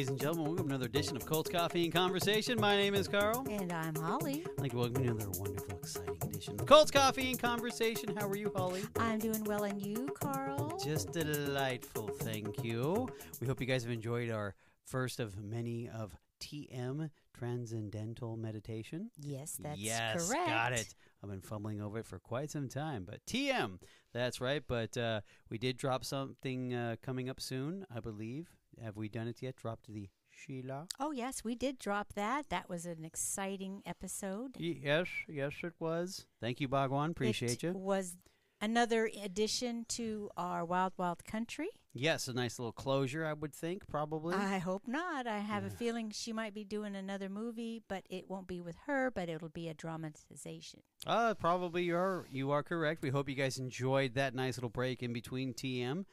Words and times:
ladies 0.00 0.08
and 0.08 0.18
gentlemen. 0.18 0.46
Welcome 0.46 0.68
to 0.68 0.74
another 0.76 0.86
edition 0.86 1.14
of 1.14 1.26
Colts 1.26 1.50
Coffee 1.50 1.84
and 1.84 1.92
Conversation. 1.92 2.58
My 2.58 2.74
name 2.74 2.94
is 2.94 3.06
Carl. 3.06 3.46
And 3.50 3.70
I'm 3.70 3.94
Holly. 3.94 4.46
I'd 4.56 4.62
like 4.62 4.70
to 4.70 4.78
welcome 4.78 5.04
you 5.04 5.10
to 5.10 5.16
another 5.16 5.38
wonderful, 5.38 5.76
exciting 5.76 6.16
edition 6.22 6.58
of 6.58 6.64
Colts 6.64 6.90
Coffee 6.90 7.28
and 7.28 7.38
Conversation. 7.38 8.16
How 8.16 8.26
are 8.26 8.34
you, 8.34 8.50
Holly? 8.56 8.80
I'm 8.96 9.18
doing 9.18 9.44
well, 9.44 9.64
and 9.64 9.78
you, 9.78 10.08
Carl? 10.18 10.80
Just 10.82 11.12
delightful, 11.12 12.08
thank 12.20 12.64
you. 12.64 13.10
We 13.42 13.46
hope 13.46 13.60
you 13.60 13.66
guys 13.66 13.82
have 13.82 13.92
enjoyed 13.92 14.30
our 14.30 14.54
first 14.86 15.20
of 15.20 15.36
many 15.38 15.90
of 15.90 16.16
TM 16.40 17.10
Transcendental 17.36 18.38
Meditation. 18.38 19.10
Yes, 19.20 19.58
that's 19.60 19.78
yes, 19.78 20.30
correct. 20.30 20.46
got 20.46 20.72
it. 20.72 20.94
I've 21.22 21.28
been 21.28 21.42
fumbling 21.42 21.82
over 21.82 21.98
it 21.98 22.06
for 22.06 22.18
quite 22.18 22.50
some 22.50 22.70
time, 22.70 23.04
but 23.06 23.20
TM, 23.26 23.78
that's 24.14 24.40
right. 24.40 24.62
But 24.66 24.96
uh, 24.96 25.20
we 25.50 25.58
did 25.58 25.76
drop 25.76 26.06
something 26.06 26.72
uh, 26.72 26.96
coming 27.02 27.28
up 27.28 27.38
soon, 27.38 27.84
I 27.94 28.00
believe. 28.00 28.48
Have 28.82 28.96
we 28.96 29.08
done 29.08 29.28
it 29.28 29.42
yet? 29.42 29.56
Dropped 29.56 29.92
the 29.92 30.08
Sheela? 30.32 30.88
Oh, 30.98 31.10
yes, 31.10 31.44
we 31.44 31.54
did 31.54 31.78
drop 31.78 32.14
that. 32.14 32.48
That 32.48 32.68
was 32.68 32.86
an 32.86 33.04
exciting 33.04 33.82
episode. 33.84 34.56
Yes, 34.58 35.06
yes, 35.28 35.52
it 35.62 35.74
was. 35.78 36.26
Thank 36.40 36.60
you, 36.60 36.68
Bhagwan. 36.68 37.10
Appreciate 37.10 37.52
it 37.52 37.62
you. 37.62 37.72
was 37.72 38.16
another 38.60 39.10
addition 39.22 39.84
to 39.88 40.30
our 40.36 40.64
Wild 40.64 40.92
Wild 40.96 41.24
Country. 41.24 41.68
Yes, 41.92 42.28
a 42.28 42.32
nice 42.32 42.58
little 42.58 42.72
closure, 42.72 43.26
I 43.26 43.32
would 43.32 43.52
think, 43.52 43.88
probably. 43.88 44.36
I 44.36 44.58
hope 44.58 44.86
not. 44.86 45.26
I 45.26 45.38
have 45.38 45.64
a 45.64 45.70
feeling 45.70 46.10
she 46.10 46.32
might 46.32 46.54
be 46.54 46.62
doing 46.62 46.94
another 46.94 47.28
movie, 47.28 47.82
but 47.88 48.04
it 48.08 48.30
won't 48.30 48.46
be 48.46 48.60
with 48.60 48.76
her, 48.86 49.10
but 49.10 49.28
it'll 49.28 49.48
be 49.48 49.68
a 49.68 49.74
dramatization. 49.74 50.82
Uh, 51.04 51.34
probably 51.34 51.82
you 51.82 51.96
are 51.96 52.26
you 52.30 52.52
are 52.52 52.62
correct. 52.62 53.02
We 53.02 53.10
hope 53.10 53.28
you 53.28 53.34
guys 53.34 53.58
enjoyed 53.58 54.14
that 54.14 54.36
nice 54.36 54.56
little 54.56 54.70
break 54.70 55.02
in 55.02 55.12
between 55.12 55.52
TM. 55.52 56.04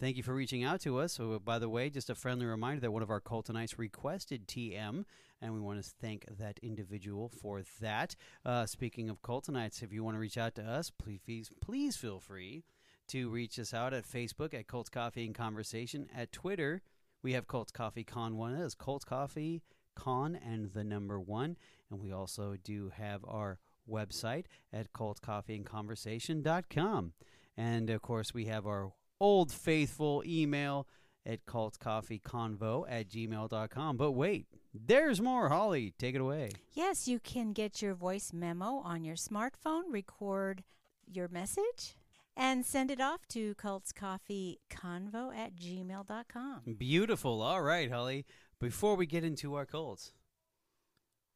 Thank 0.00 0.16
you 0.16 0.22
for 0.22 0.34
reaching 0.34 0.64
out 0.64 0.80
to 0.80 0.98
us. 0.98 1.12
So, 1.12 1.38
by 1.38 1.58
the 1.58 1.68
way, 1.68 1.90
just 1.90 2.10
a 2.10 2.14
friendly 2.14 2.46
reminder 2.46 2.80
that 2.80 2.90
one 2.90 3.02
of 3.02 3.10
our 3.10 3.20
Coltonites 3.20 3.78
requested 3.78 4.48
TM, 4.48 5.04
and 5.40 5.54
we 5.54 5.60
want 5.60 5.82
to 5.82 5.90
thank 6.00 6.26
that 6.38 6.58
individual 6.60 7.28
for 7.28 7.62
that. 7.80 8.16
Uh, 8.44 8.66
speaking 8.66 9.08
of 9.08 9.22
Coltonites, 9.22 9.82
if 9.82 9.92
you 9.92 10.02
want 10.02 10.16
to 10.16 10.20
reach 10.20 10.38
out 10.38 10.54
to 10.56 10.62
us, 10.62 10.90
please 10.90 11.50
please 11.60 11.96
feel 11.96 12.18
free 12.18 12.64
to 13.08 13.28
reach 13.28 13.58
us 13.58 13.74
out 13.74 13.94
at 13.94 14.04
Facebook 14.04 14.54
at 14.54 14.66
Colts 14.66 14.90
Coffee 14.90 15.24
and 15.24 15.34
Conversation. 15.34 16.08
At 16.16 16.32
Twitter, 16.32 16.82
we 17.22 17.34
have 17.34 17.46
Colts 17.46 17.70
Coffee 17.70 18.04
Con 18.04 18.36
One. 18.36 18.54
Is 18.54 18.74
Colts 18.74 19.04
Coffee 19.04 19.62
Con 19.94 20.36
and 20.36 20.72
the 20.72 20.84
number 20.84 21.20
one. 21.20 21.58
And 21.90 22.00
we 22.00 22.12
also 22.12 22.56
do 22.62 22.92
have 22.96 23.24
our 23.26 23.58
website 23.88 24.44
at 24.72 24.92
cultcoffeeandconversation.com. 24.92 27.12
And 27.56 27.90
of 27.90 28.02
course, 28.02 28.32
we 28.32 28.44
have 28.46 28.66
our 28.66 28.92
old 29.22 29.52
faithful 29.52 30.24
email 30.26 30.88
at 31.24 31.46
cultcoffeeconvo 31.46 32.84
at 32.88 33.08
gmail.com. 33.08 33.96
But 33.96 34.12
wait, 34.12 34.46
there's 34.74 35.20
more. 35.20 35.48
Holly, 35.48 35.94
take 35.96 36.16
it 36.16 36.20
away. 36.20 36.50
Yes, 36.72 37.06
you 37.06 37.20
can 37.20 37.52
get 37.52 37.80
your 37.80 37.94
voice 37.94 38.32
memo 38.32 38.82
on 38.84 39.04
your 39.04 39.14
smartphone, 39.14 39.82
record 39.90 40.64
your 41.06 41.28
message, 41.28 41.94
and 42.36 42.66
send 42.66 42.90
it 42.90 43.00
off 43.00 43.28
to 43.28 43.54
cultscoffeeconvo 43.54 45.36
at 45.36 45.54
gmail.com. 45.54 46.60
Beautiful. 46.76 47.42
All 47.42 47.62
right, 47.62 47.90
Holly. 47.90 48.26
Before 48.58 48.96
we 48.96 49.06
get 49.06 49.24
into 49.24 49.54
our 49.54 49.66
cults 49.66 50.12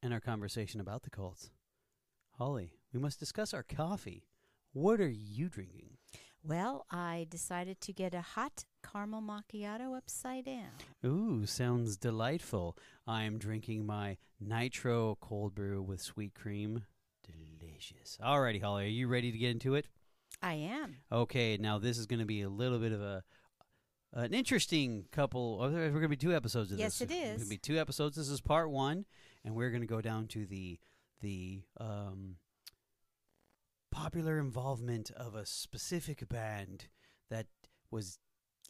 and 0.02 0.12
our 0.12 0.20
conversation 0.20 0.80
about 0.80 1.04
the 1.04 1.10
cults, 1.10 1.50
Holly, 2.38 2.72
we 2.92 2.98
must 2.98 3.20
discuss 3.20 3.54
our 3.54 3.62
coffee. 3.62 4.26
What 4.72 5.00
are 5.00 5.08
you 5.08 5.48
drinking? 5.48 5.96
Well, 6.46 6.86
I 6.90 7.26
decided 7.28 7.80
to 7.82 7.92
get 7.92 8.14
a 8.14 8.20
hot 8.20 8.64
caramel 8.84 9.20
macchiato 9.22 9.96
upside 9.96 10.44
down. 10.44 10.70
Ooh, 11.04 11.44
sounds 11.44 11.96
delightful. 11.96 12.76
I 13.06 13.24
am 13.24 13.38
drinking 13.38 13.84
my 13.84 14.16
nitro 14.40 15.16
cold 15.20 15.54
brew 15.56 15.82
with 15.82 16.00
sweet 16.00 16.34
cream. 16.34 16.84
Delicious. 17.60 18.16
Alrighty, 18.22 18.62
Holly, 18.62 18.84
are 18.84 18.88
you 18.88 19.08
ready 19.08 19.32
to 19.32 19.38
get 19.38 19.50
into 19.50 19.74
it? 19.74 19.86
I 20.40 20.54
am. 20.54 20.98
Okay, 21.10 21.56
now 21.56 21.78
this 21.78 21.98
is 21.98 22.06
going 22.06 22.20
to 22.20 22.26
be 22.26 22.42
a 22.42 22.48
little 22.48 22.78
bit 22.78 22.92
of 22.92 23.00
a 23.02 23.24
an 24.12 24.32
interesting 24.32 25.04
couple. 25.10 25.58
oh, 25.60 25.68
We're 25.70 25.90
going 25.90 26.02
to 26.02 26.08
be 26.08 26.16
two 26.16 26.34
episodes 26.34 26.70
of 26.70 26.78
Yes, 26.78 27.00
this. 27.00 27.10
it 27.10 27.14
It's 27.14 27.22
is. 27.24 27.36
going 27.38 27.40
to 27.40 27.48
be 27.48 27.58
two 27.58 27.78
episodes. 27.78 28.16
This 28.16 28.28
is 28.28 28.40
part 28.40 28.70
one, 28.70 29.04
and 29.44 29.54
we're 29.54 29.70
going 29.70 29.80
to 29.82 29.86
go 29.86 30.00
down 30.00 30.28
to 30.28 30.46
the 30.46 30.78
the 31.20 31.62
um, 31.80 32.36
popular 33.96 34.38
involvement 34.38 35.10
of 35.16 35.34
a 35.34 35.46
specific 35.46 36.28
band 36.28 36.88
that 37.30 37.46
was 37.90 38.18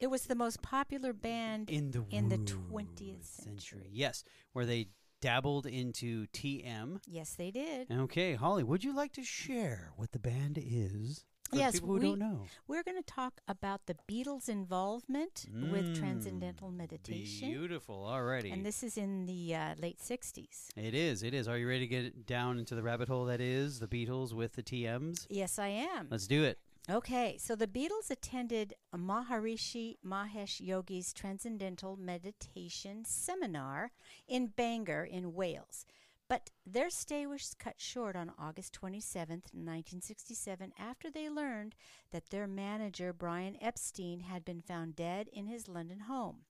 It 0.01 0.07
was 0.09 0.23
the 0.27 0.35
most 0.35 0.63
popular 0.63 1.13
band. 1.13 1.71
in 1.71 1.91
the 1.91 2.05
in 2.11 2.29
the 2.29 2.39
woo 2.71 2.81
20th 2.85 3.25
century. 3.25 3.89
Yes, 3.93 4.25
where 4.53 4.67
they 4.67 4.89
dabbled 5.21 5.67
into 5.67 6.27
TM. 6.29 7.01
yes, 7.07 7.35
they 7.35 7.51
did. 7.51 7.91
Okay, 7.91 8.35
Holly, 8.35 8.63
would 8.63 8.85
you 8.85 8.95
like 8.95 9.13
to 9.15 9.25
share 9.25 9.93
what 9.97 10.13
the 10.13 10.19
band 10.19 10.59
is? 10.63 11.25
Yes, 11.53 11.75
people 11.75 11.89
who 11.89 11.95
we- 11.95 12.01
don't 12.01 12.19
know. 12.19 12.41
We're 12.67 12.83
going 12.83 12.97
to 12.97 13.03
talk 13.03 13.41
about 13.47 13.87
the 13.87 13.97
Beatles' 14.09 14.49
involvement 14.49 15.47
with 15.53 15.87
Mm, 15.87 15.99
transcendental 15.99 16.71
meditation. 16.71 17.51
Beautiful. 17.51 18.05
already. 18.07 18.51
And 18.51 18.65
this 18.65 18.83
is 18.83 18.97
in 18.99 19.27
the 19.27 19.55
uh, 19.55 19.75
late 19.79 19.99
60s. 19.99 20.69
It 20.77 20.95
is. 20.95 21.23
It 21.23 21.35
is. 21.35 21.47
Are 21.49 21.57
you 21.59 21.69
ready 21.69 21.81
to 21.81 21.87
get 21.87 22.27
down 22.27 22.59
into 22.59 22.75
the 22.75 22.83
rabbit 22.83 23.09
hole 23.09 23.25
that 23.27 23.41
is 23.41 23.79
the 23.81 23.87
Beatles 23.89 24.33
with 24.33 24.53
the 24.55 24.63
TMs? 24.63 25.27
Yes, 25.31 25.59
I 25.59 25.69
am. 25.69 26.09
Let's 26.11 26.27
do 26.27 26.43
it. 26.45 26.59
Okay, 26.89 27.37
so 27.39 27.57
the 27.57 27.67
Beatles 27.67 28.11
attended 28.11 28.75
Maharishi 28.95 29.97
Mahesh 30.07 30.61
Yogi's 30.61 31.13
Transcendental 31.13 31.97
Meditation 31.97 33.05
Seminar 33.05 33.91
in 34.29 34.49
Bangor 34.49 35.05
in 35.05 35.35
Wales. 35.35 35.85
But 36.29 36.51
their 36.67 36.91
stay 36.91 37.27
was 37.27 37.55
cut 37.55 37.77
short 37.79 38.17
on 38.17 38.33
August 38.39 38.77
27th, 38.81 39.53
1967, 39.55 40.73
after 40.79 41.11
they 41.11 41.31
learned 41.31 41.77
that 42.11 42.31
their 42.31 42.49
manager, 42.49 43.13
Brian 43.13 43.57
Epstein, 43.61 44.21
had 44.21 44.45
been 44.45 44.61
found 44.61 44.97
dead 44.97 45.29
in 45.33 45.47
his 45.47 45.69
London 45.69 46.01
home. 46.01 46.47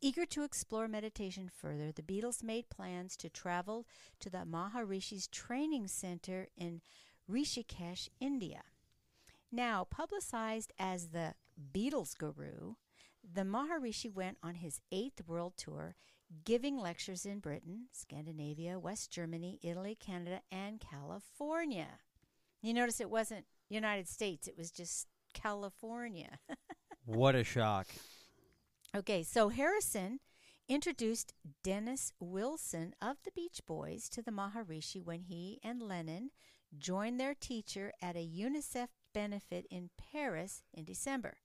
Eager 0.00 0.26
to 0.26 0.44
explore 0.44 0.88
meditation 0.88 1.50
further, 1.52 1.90
the 1.90 2.02
Beatles 2.02 2.42
made 2.42 2.68
plans 2.68 3.16
to 3.16 3.30
travel 3.30 3.86
to 4.20 4.28
the 4.28 4.44
Maharishi's 4.44 5.26
training 5.26 5.88
center 5.88 6.48
in 6.56 6.82
Rishikesh, 7.30 8.08
India. 8.20 8.62
Now, 9.50 9.84
publicized 9.84 10.72
as 10.78 11.08
the 11.08 11.34
Beatles 11.72 12.16
guru, 12.16 12.74
the 13.24 13.42
Maharishi 13.42 14.12
went 14.12 14.38
on 14.42 14.56
his 14.56 14.80
eighth 14.92 15.26
world 15.26 15.54
tour, 15.56 15.96
giving 16.44 16.78
lectures 16.78 17.24
in 17.24 17.40
Britain, 17.40 17.86
Scandinavia, 17.92 18.78
West 18.78 19.10
Germany, 19.10 19.58
Italy, 19.62 19.96
Canada, 19.98 20.40
and 20.50 20.80
California. 20.80 22.00
You 22.62 22.74
notice 22.74 23.00
it 23.00 23.10
wasn't 23.10 23.46
United 23.68 24.08
States, 24.08 24.48
it 24.48 24.56
was 24.56 24.70
just 24.70 25.06
California. 25.34 26.38
What 27.04 27.34
a 27.34 27.42
shock. 27.42 27.86
Okay, 28.94 29.22
so 29.22 29.48
Harrison 29.48 30.20
introduced 30.68 31.32
Dennis 31.64 32.12
Wilson 32.20 32.94
of 33.00 33.16
the 33.24 33.30
Beach 33.30 33.62
Boys 33.66 34.10
to 34.10 34.20
the 34.20 34.30
Maharishi 34.30 35.02
when 35.02 35.22
he 35.22 35.58
and 35.64 35.80
Lennon 35.80 36.32
joined 36.76 37.18
their 37.18 37.34
teacher 37.34 37.94
at 38.02 38.14
a 38.14 38.28
UNICEF 38.28 38.88
benefit 39.14 39.66
in 39.70 39.88
Paris 39.96 40.62
in 40.74 40.84
December. 40.84 41.38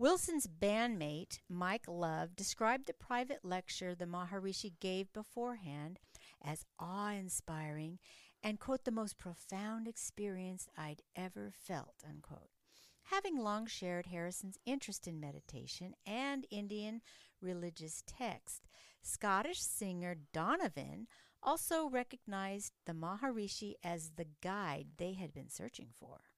Wilson's 0.00 0.46
bandmate, 0.46 1.40
Mike 1.46 1.84
Love, 1.86 2.34
described 2.34 2.86
the 2.86 2.94
private 2.94 3.40
lecture 3.44 3.94
the 3.94 4.06
Maharishi 4.06 4.72
gave 4.80 5.12
beforehand 5.12 5.98
as 6.42 6.64
awe 6.78 7.10
inspiring 7.10 7.98
and, 8.42 8.58
quote, 8.58 8.84
the 8.86 8.90
most 8.90 9.18
profound 9.18 9.86
experience 9.86 10.66
I'd 10.74 11.02
ever 11.14 11.52
felt, 11.52 11.96
unquote. 12.08 12.48
Having 13.10 13.40
long 13.40 13.66
shared 13.66 14.06
Harrison's 14.06 14.56
interest 14.64 15.06
in 15.06 15.20
meditation 15.20 15.92
and 16.06 16.46
Indian 16.50 17.02
religious 17.42 18.02
text, 18.06 18.68
Scottish 19.02 19.60
singer 19.60 20.16
Donovan 20.32 21.08
also 21.42 21.90
recognized 21.90 22.72
the 22.86 22.94
Maharishi 22.94 23.74
as 23.84 24.12
the 24.16 24.28
guide 24.42 24.92
they 24.96 25.12
had 25.12 25.34
been 25.34 25.50
searching 25.50 25.88
for. 26.00 26.29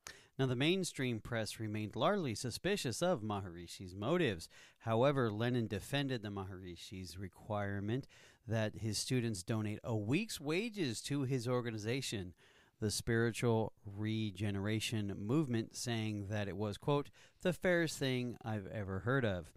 Now, 0.42 0.48
the 0.48 0.56
mainstream 0.56 1.20
press 1.20 1.60
remained 1.60 1.94
largely 1.94 2.34
suspicious 2.34 3.00
of 3.00 3.22
Maharishi's 3.22 3.94
motives. 3.94 4.48
However, 4.78 5.30
Lennon 5.30 5.68
defended 5.68 6.22
the 6.22 6.30
Maharishi's 6.30 7.16
requirement 7.16 8.08
that 8.48 8.78
his 8.78 8.98
students 8.98 9.44
donate 9.44 9.78
a 9.84 9.94
week's 9.94 10.40
wages 10.40 11.00
to 11.02 11.22
his 11.22 11.46
organization, 11.46 12.34
the 12.80 12.90
Spiritual 12.90 13.72
Regeneration 13.86 15.14
Movement, 15.16 15.76
saying 15.76 16.26
that 16.28 16.48
it 16.48 16.56
was, 16.56 16.76
quote, 16.76 17.10
the 17.42 17.52
fairest 17.52 17.96
thing 17.96 18.36
I've 18.44 18.66
ever 18.66 18.98
heard 18.98 19.24
of. 19.24 19.52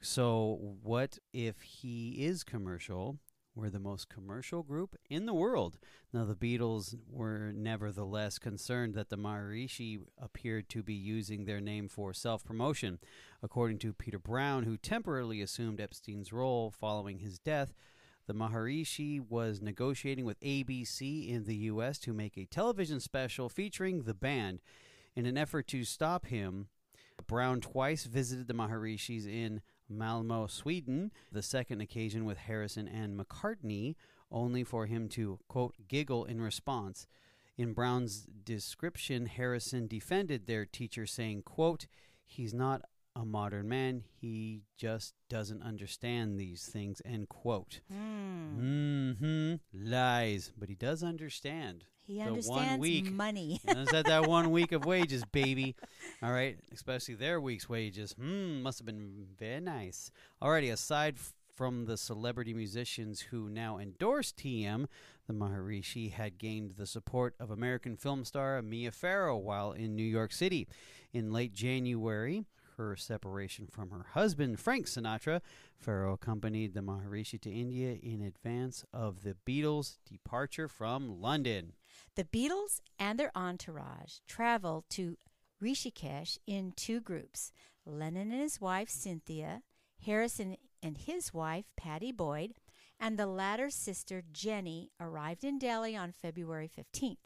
So, 0.00 0.58
what 0.82 1.20
if 1.32 1.60
he 1.60 2.26
is 2.26 2.42
commercial? 2.42 3.18
Were 3.58 3.68
the 3.68 3.80
most 3.80 4.08
commercial 4.08 4.62
group 4.62 4.94
in 5.10 5.26
the 5.26 5.34
world. 5.34 5.78
Now, 6.12 6.24
the 6.24 6.36
Beatles 6.36 6.96
were 7.10 7.52
nevertheless 7.52 8.38
concerned 8.38 8.94
that 8.94 9.10
the 9.10 9.18
Maharishi 9.18 9.98
appeared 10.16 10.68
to 10.70 10.82
be 10.82 10.94
using 10.94 11.44
their 11.44 11.60
name 11.60 11.88
for 11.88 12.14
self 12.14 12.44
promotion. 12.44 13.00
According 13.42 13.78
to 13.80 13.92
Peter 13.92 14.18
Brown, 14.18 14.62
who 14.62 14.76
temporarily 14.76 15.42
assumed 15.42 15.80
Epstein's 15.80 16.32
role 16.32 16.70
following 16.70 17.18
his 17.18 17.38
death, 17.40 17.74
the 18.28 18.34
Maharishi 18.34 19.20
was 19.20 19.60
negotiating 19.60 20.24
with 20.24 20.40
ABC 20.40 21.28
in 21.28 21.44
the 21.44 21.56
U.S. 21.56 21.98
to 21.98 22.12
make 22.12 22.36
a 22.36 22.46
television 22.46 23.00
special 23.00 23.48
featuring 23.48 24.02
the 24.02 24.14
band. 24.14 24.60
In 25.16 25.26
an 25.26 25.36
effort 25.36 25.66
to 25.68 25.82
stop 25.82 26.26
him, 26.26 26.68
Brown 27.26 27.60
twice 27.60 28.04
visited 28.04 28.46
the 28.46 28.54
Maharishis 28.54 29.26
in 29.26 29.62
Malmo, 29.88 30.46
Sweden, 30.46 31.10
the 31.32 31.42
second 31.42 31.80
occasion 31.80 32.24
with 32.24 32.38
Harrison 32.38 32.88
and 32.88 33.18
McCartney, 33.18 33.94
only 34.30 34.64
for 34.64 34.86
him 34.86 35.08
to, 35.10 35.38
quote, 35.48 35.74
giggle 35.88 36.24
in 36.24 36.40
response. 36.40 37.06
In 37.56 37.72
Brown's 37.72 38.26
description, 38.44 39.26
Harrison 39.26 39.86
defended 39.86 40.46
their 40.46 40.64
teacher, 40.64 41.06
saying, 41.06 41.42
quote, 41.42 41.86
he's 42.24 42.54
not 42.54 42.82
a 43.20 43.24
modern 43.24 43.68
man. 43.68 44.04
He 44.20 44.62
just 44.76 45.14
doesn't 45.28 45.62
understand 45.62 46.38
these 46.38 46.66
things. 46.66 47.02
End 47.04 47.28
quote. 47.28 47.80
Hmm. 47.92 48.60
Mm-hmm. 48.60 49.54
Lies, 49.90 50.52
but 50.58 50.68
he 50.68 50.74
does 50.74 51.02
understand. 51.02 51.84
He 52.06 52.14
The 52.14 52.20
one 52.20 52.28
understands 52.30 52.80
week. 52.80 53.12
money. 53.12 53.60
Is 53.68 53.88
that 53.88 54.06
that 54.06 54.26
one 54.26 54.50
week 54.50 54.72
of 54.72 54.86
wages, 54.86 55.24
baby? 55.30 55.76
All 56.22 56.32
right, 56.32 56.56
especially 56.72 57.14
their 57.14 57.40
week's 57.40 57.68
wages. 57.68 58.12
Hmm, 58.12 58.62
must 58.62 58.78
have 58.78 58.86
been 58.86 59.26
very 59.38 59.60
nice. 59.60 60.10
Alrighty, 60.42 60.72
aside 60.72 61.16
from 61.54 61.84
the 61.86 61.96
celebrity 61.98 62.54
musicians 62.54 63.20
who 63.20 63.50
now 63.50 63.78
endorse 63.78 64.32
TM, 64.32 64.86
the 65.26 65.34
Maharishi 65.34 66.12
had 66.12 66.38
gained 66.38 66.74
the 66.78 66.86
support 66.86 67.34
of 67.40 67.50
American 67.50 67.96
film 67.96 68.24
star 68.24 68.62
Mia 68.62 68.92
Farrow 68.92 69.36
while 69.36 69.72
in 69.72 69.94
New 69.96 70.02
York 70.04 70.32
City. 70.32 70.66
In 71.12 71.32
late 71.32 71.52
January, 71.52 72.44
her 72.78 72.96
separation 72.96 73.66
from 73.66 73.90
her 73.90 74.06
husband, 74.14 74.58
Frank 74.58 74.86
Sinatra, 74.86 75.42
Farrow 75.76 76.14
accompanied 76.14 76.72
the 76.72 76.80
Maharishi 76.80 77.40
to 77.42 77.50
India 77.50 77.96
in 78.02 78.22
advance 78.22 78.84
of 78.92 79.22
the 79.22 79.36
Beatles' 79.46 79.98
departure 80.08 80.68
from 80.68 81.20
London. 81.20 81.74
The 82.14 82.24
Beatles 82.24 82.80
and 82.98 83.18
their 83.18 83.32
entourage 83.36 84.20
traveled 84.26 84.84
to 84.90 85.18
Rishikesh 85.62 86.38
in 86.46 86.72
two 86.76 87.00
groups 87.00 87.52
Lennon 87.84 88.32
and 88.32 88.40
his 88.40 88.60
wife 88.60 88.88
Cynthia, 88.88 89.62
Harrison 90.04 90.56
and 90.82 90.96
his 90.96 91.34
wife 91.34 91.66
Pattie 91.76 92.12
Boyd, 92.12 92.54
and 93.00 93.18
the 93.18 93.26
latter's 93.26 93.74
sister 93.74 94.22
Jenny 94.32 94.90
arrived 95.00 95.44
in 95.44 95.58
Delhi 95.58 95.96
on 95.96 96.12
February 96.12 96.68
15th. 96.68 97.16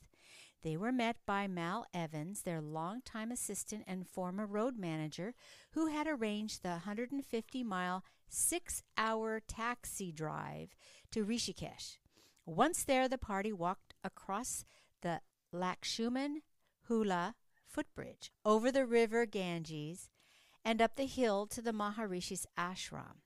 They 0.62 0.76
were 0.76 0.92
met 0.92 1.16
by 1.26 1.48
Mal 1.48 1.86
Evans, 1.92 2.42
their 2.42 2.60
longtime 2.60 3.32
assistant 3.32 3.82
and 3.86 4.06
former 4.06 4.46
road 4.46 4.78
manager, 4.78 5.34
who 5.72 5.88
had 5.88 6.06
arranged 6.06 6.62
the 6.62 6.70
150 6.70 7.64
mile, 7.64 8.04
six 8.28 8.82
hour 8.96 9.40
taxi 9.40 10.12
drive 10.12 10.76
to 11.10 11.24
Rishikesh. 11.24 11.98
Once 12.46 12.84
there, 12.84 13.08
the 13.08 13.18
party 13.18 13.52
walked 13.52 13.94
across 14.04 14.64
the 15.00 15.20
Lakshman 15.52 16.42
Jhula 16.88 17.34
footbridge, 17.66 18.30
over 18.44 18.70
the 18.70 18.86
river 18.86 19.26
Ganges, 19.26 20.10
and 20.64 20.80
up 20.80 20.96
the 20.96 21.06
hill 21.06 21.46
to 21.46 21.62
the 21.62 21.72
Maharishi's 21.72 22.46
ashram. 22.56 23.22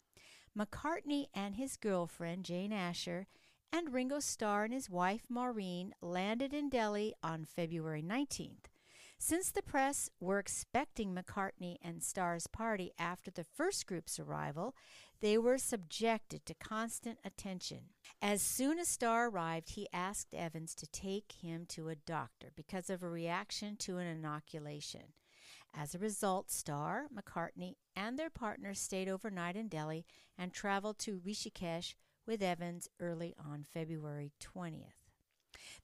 McCartney 0.57 1.27
and 1.35 1.57
his 1.57 1.77
girlfriend, 1.77 2.45
Jane 2.45 2.73
Asher, 2.73 3.27
and 3.77 3.93
Ringo 3.93 4.21
Starr 4.21 4.65
and 4.65 4.73
his 4.73 4.89
wife, 4.89 5.25
Maureen, 5.29 5.93
landed 6.01 6.55
in 6.55 6.71
Delhi 6.71 7.13
on 7.23 7.45
February 7.45 8.03
19th. 8.03 8.71
Since 9.19 9.51
the 9.51 9.61
press 9.61 10.09
were 10.19 10.39
expecting 10.39 11.15
McCartney 11.15 11.77
and 11.83 12.03
Starr's 12.03 12.47
party 12.47 12.93
after 12.99 13.31
the 13.31 13.45
first 13.45 13.87
group's 13.87 14.19
arrival, 14.19 14.75
they 15.21 15.37
were 15.37 15.59
subjected 15.59 16.47
to 16.47 16.55
constant 16.55 17.19
attention. 17.23 17.91
As 18.23 18.41
soon 18.41 18.79
as 18.79 18.89
Starr 18.89 19.29
arrived, 19.29 19.71
he 19.71 19.89
asked 19.93 20.33
Evans 20.33 20.75
to 20.77 20.87
take 20.87 21.33
him 21.43 21.67
to 21.69 21.91
a 21.91 21.97
doctor 21.97 22.53
because 22.57 22.89
of 22.89 23.03
a 23.03 23.09
reaction 23.11 23.77
to 23.81 23.99
an 23.99 24.07
inoculation. 24.07 25.13
As 25.75 25.95
a 25.95 25.99
result, 25.99 26.51
Starr, 26.51 27.09
McCartney, 27.15 27.75
and 27.95 28.19
their 28.19 28.31
partners 28.31 28.81
stayed 28.81 29.09
overnight 29.09 29.55
in 29.55 29.69
Delhi 29.69 30.07
and 30.39 30.51
traveled 30.51 30.99
to 31.01 31.21
Rishikesh 31.21 31.95
with 32.27 32.43
Evans 32.43 32.89
early 33.01 33.35
on 33.39 33.65
February 33.65 34.33
20th. 34.41 35.07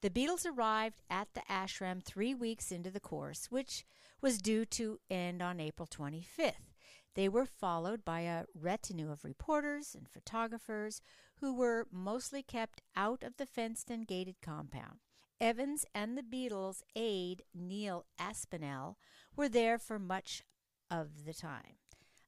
The 0.00 0.10
Beatles 0.10 0.44
arrived 0.46 1.02
at 1.08 1.28
the 1.34 1.42
ashram 1.48 2.02
three 2.02 2.34
weeks 2.34 2.72
into 2.72 2.90
the 2.90 3.00
course, 3.00 3.46
which 3.50 3.84
was 4.20 4.38
due 4.38 4.64
to 4.66 4.98
end 5.10 5.42
on 5.42 5.60
April 5.60 5.86
25th. 5.86 6.72
They 7.14 7.28
were 7.28 7.46
followed 7.46 8.04
by 8.04 8.20
a 8.20 8.44
retinue 8.54 9.10
of 9.10 9.24
reporters 9.24 9.94
and 9.94 10.08
photographers 10.08 11.02
who 11.40 11.54
were 11.54 11.86
mostly 11.92 12.42
kept 12.42 12.82
out 12.96 13.22
of 13.22 13.36
the 13.36 13.46
fenced 13.46 13.90
and 13.90 14.06
gated 14.06 14.36
compound. 14.40 15.00
Evans 15.40 15.84
and 15.94 16.16
the 16.16 16.22
Beatles' 16.22 16.82
aide, 16.94 17.42
Neil 17.54 18.06
Aspinall, 18.18 18.96
were 19.36 19.48
there 19.48 19.78
for 19.78 19.98
much 19.98 20.42
of 20.90 21.24
the 21.24 21.34
time. 21.34 21.76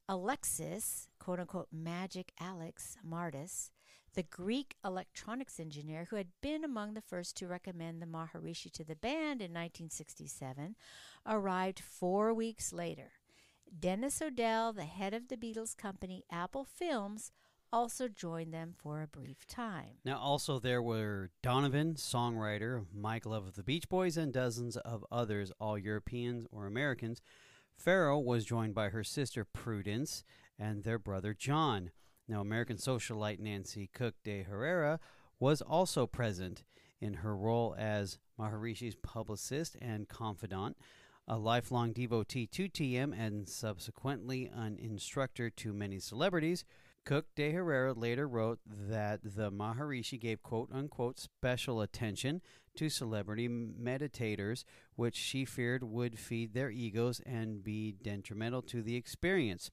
Alexis, 0.08 1.08
quote 1.18 1.40
unquote, 1.40 1.68
Magic 1.72 2.32
Alex 2.38 2.96
Mardas, 3.08 3.70
the 4.14 4.22
Greek 4.22 4.76
electronics 4.84 5.60
engineer 5.60 6.06
who 6.10 6.16
had 6.16 6.28
been 6.40 6.64
among 6.64 6.94
the 6.94 7.00
first 7.00 7.36
to 7.36 7.46
recommend 7.46 8.00
the 8.00 8.06
Maharishi 8.06 8.70
to 8.72 8.84
the 8.84 8.96
band 8.96 9.40
in 9.40 9.52
1967, 9.52 10.76
arrived 11.26 11.80
four 11.80 12.32
weeks 12.32 12.72
later. 12.72 13.12
Dennis 13.78 14.22
O'Dell, 14.22 14.72
the 14.72 14.84
head 14.84 15.14
of 15.14 15.28
the 15.28 15.36
Beatles 15.36 15.76
company 15.76 16.24
Apple 16.30 16.64
Films, 16.64 17.32
also 17.72 18.06
joined 18.06 18.54
them 18.54 18.72
for 18.76 19.02
a 19.02 19.08
brief 19.08 19.46
time. 19.48 19.98
Now, 20.04 20.18
also 20.18 20.60
there 20.60 20.80
were 20.82 21.30
Donovan, 21.42 21.94
songwriter, 21.94 22.86
Mike 22.94 23.26
Love 23.26 23.48
of 23.48 23.56
the 23.56 23.64
Beach 23.64 23.88
Boys, 23.88 24.16
and 24.16 24.32
dozens 24.32 24.76
of 24.76 25.04
others, 25.10 25.50
all 25.58 25.76
Europeans 25.76 26.46
or 26.52 26.66
Americans. 26.66 27.20
Farrow 27.76 28.18
was 28.20 28.44
joined 28.44 28.74
by 28.74 28.90
her 28.90 29.02
sister 29.02 29.44
Prudence 29.44 30.22
and 30.56 30.84
their 30.84 31.00
brother 31.00 31.34
John. 31.34 31.90
Now, 32.26 32.40
American 32.40 32.76
socialite 32.76 33.38
Nancy 33.38 33.90
Cook 33.92 34.14
de 34.24 34.42
Herrera 34.42 34.98
was 35.38 35.60
also 35.60 36.06
present 36.06 36.62
in 37.00 37.14
her 37.14 37.36
role 37.36 37.74
as 37.78 38.18
Maharishi's 38.38 38.94
publicist 38.94 39.76
and 39.80 40.08
confidant, 40.08 40.76
a 41.28 41.36
lifelong 41.36 41.92
devotee 41.92 42.46
to 42.46 42.68
TM, 42.68 43.12
and 43.18 43.48
subsequently 43.48 44.50
an 44.54 44.78
instructor 44.78 45.50
to 45.50 45.72
many 45.72 45.98
celebrities. 45.98 46.64
Cook 47.04 47.26
de 47.34 47.52
Herrera 47.52 47.92
later 47.92 48.26
wrote 48.26 48.60
that 48.66 49.20
the 49.22 49.52
Maharishi 49.52 50.18
gave 50.18 50.42
quote 50.42 50.70
unquote 50.72 51.18
special 51.18 51.82
attention 51.82 52.40
to 52.76 52.88
celebrity 52.88 53.48
meditators, 53.48 54.64
which 54.96 55.14
she 55.14 55.44
feared 55.44 55.84
would 55.84 56.18
feed 56.18 56.54
their 56.54 56.70
egos 56.70 57.20
and 57.26 57.62
be 57.62 57.92
detrimental 57.92 58.62
to 58.62 58.82
the 58.82 58.96
experience. 58.96 59.70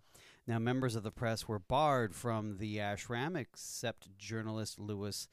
Now, 0.47 0.57
members 0.59 0.95
of 0.95 1.03
the 1.03 1.11
press 1.11 1.47
were 1.47 1.59
barred 1.59 2.15
from 2.15 2.57
the 2.57 2.77
ashram 2.77 3.37
except 3.37 4.17
journalist 4.17 4.79
Lewis 4.79 5.27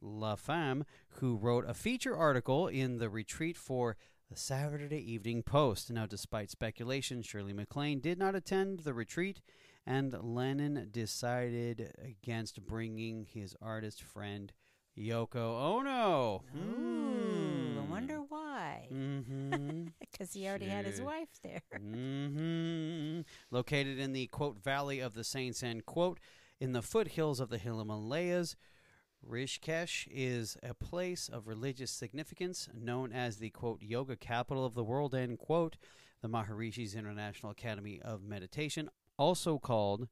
Lapham, 0.00 0.84
who 1.20 1.36
wrote 1.36 1.64
a 1.68 1.74
feature 1.74 2.16
article 2.16 2.68
in 2.68 2.98
the 2.98 3.10
retreat 3.10 3.56
for 3.56 3.96
the 4.30 4.36
Saturday 4.36 5.12
Evening 5.12 5.42
Post. 5.42 5.90
Now, 5.90 6.06
despite 6.06 6.50
speculation, 6.50 7.22
Shirley 7.22 7.52
MacLaine 7.52 8.00
did 8.00 8.18
not 8.18 8.34
attend 8.34 8.80
the 8.80 8.94
retreat, 8.94 9.42
and 9.86 10.14
Lennon 10.22 10.88
decided 10.90 11.92
against 12.02 12.64
bringing 12.64 13.24
his 13.24 13.54
artist 13.60 14.02
friend 14.02 14.52
Yoko 14.98 15.60
Ono. 15.60 16.42
Ooh, 16.56 17.80
I 17.80 17.90
wonder 17.90 18.20
why. 18.28 18.88
Mm-hmm. 18.92 19.88
Because 20.00 20.32
he 20.32 20.46
already 20.46 20.66
had 20.66 20.86
his 20.86 21.02
wife 21.02 21.28
there. 21.42 21.60
hmm 21.76 23.22
Located 23.50 23.98
in 23.98 24.12
the 24.12 24.28
quote 24.28 24.62
Valley 24.62 25.00
of 25.00 25.14
the 25.14 25.24
Saints 25.24 25.62
end 25.62 25.86
quote 25.86 26.20
in 26.60 26.72
the 26.72 26.82
foothills 26.82 27.40
of 27.40 27.50
the 27.50 27.58
Himalayas, 27.58 28.54
Rishikesh 29.28 30.06
is 30.10 30.56
a 30.62 30.72
place 30.74 31.28
of 31.28 31.48
religious 31.48 31.90
significance 31.90 32.68
known 32.72 33.12
as 33.12 33.38
the 33.38 33.50
quote 33.50 33.82
yoga 33.82 34.16
capital 34.16 34.64
of 34.64 34.74
the 34.74 34.84
world 34.84 35.14
end 35.14 35.38
quote. 35.38 35.76
The 36.22 36.28
Maharishi's 36.28 36.94
International 36.94 37.52
Academy 37.52 38.00
of 38.02 38.22
Meditation, 38.22 38.88
also 39.18 39.58
called 39.58 40.08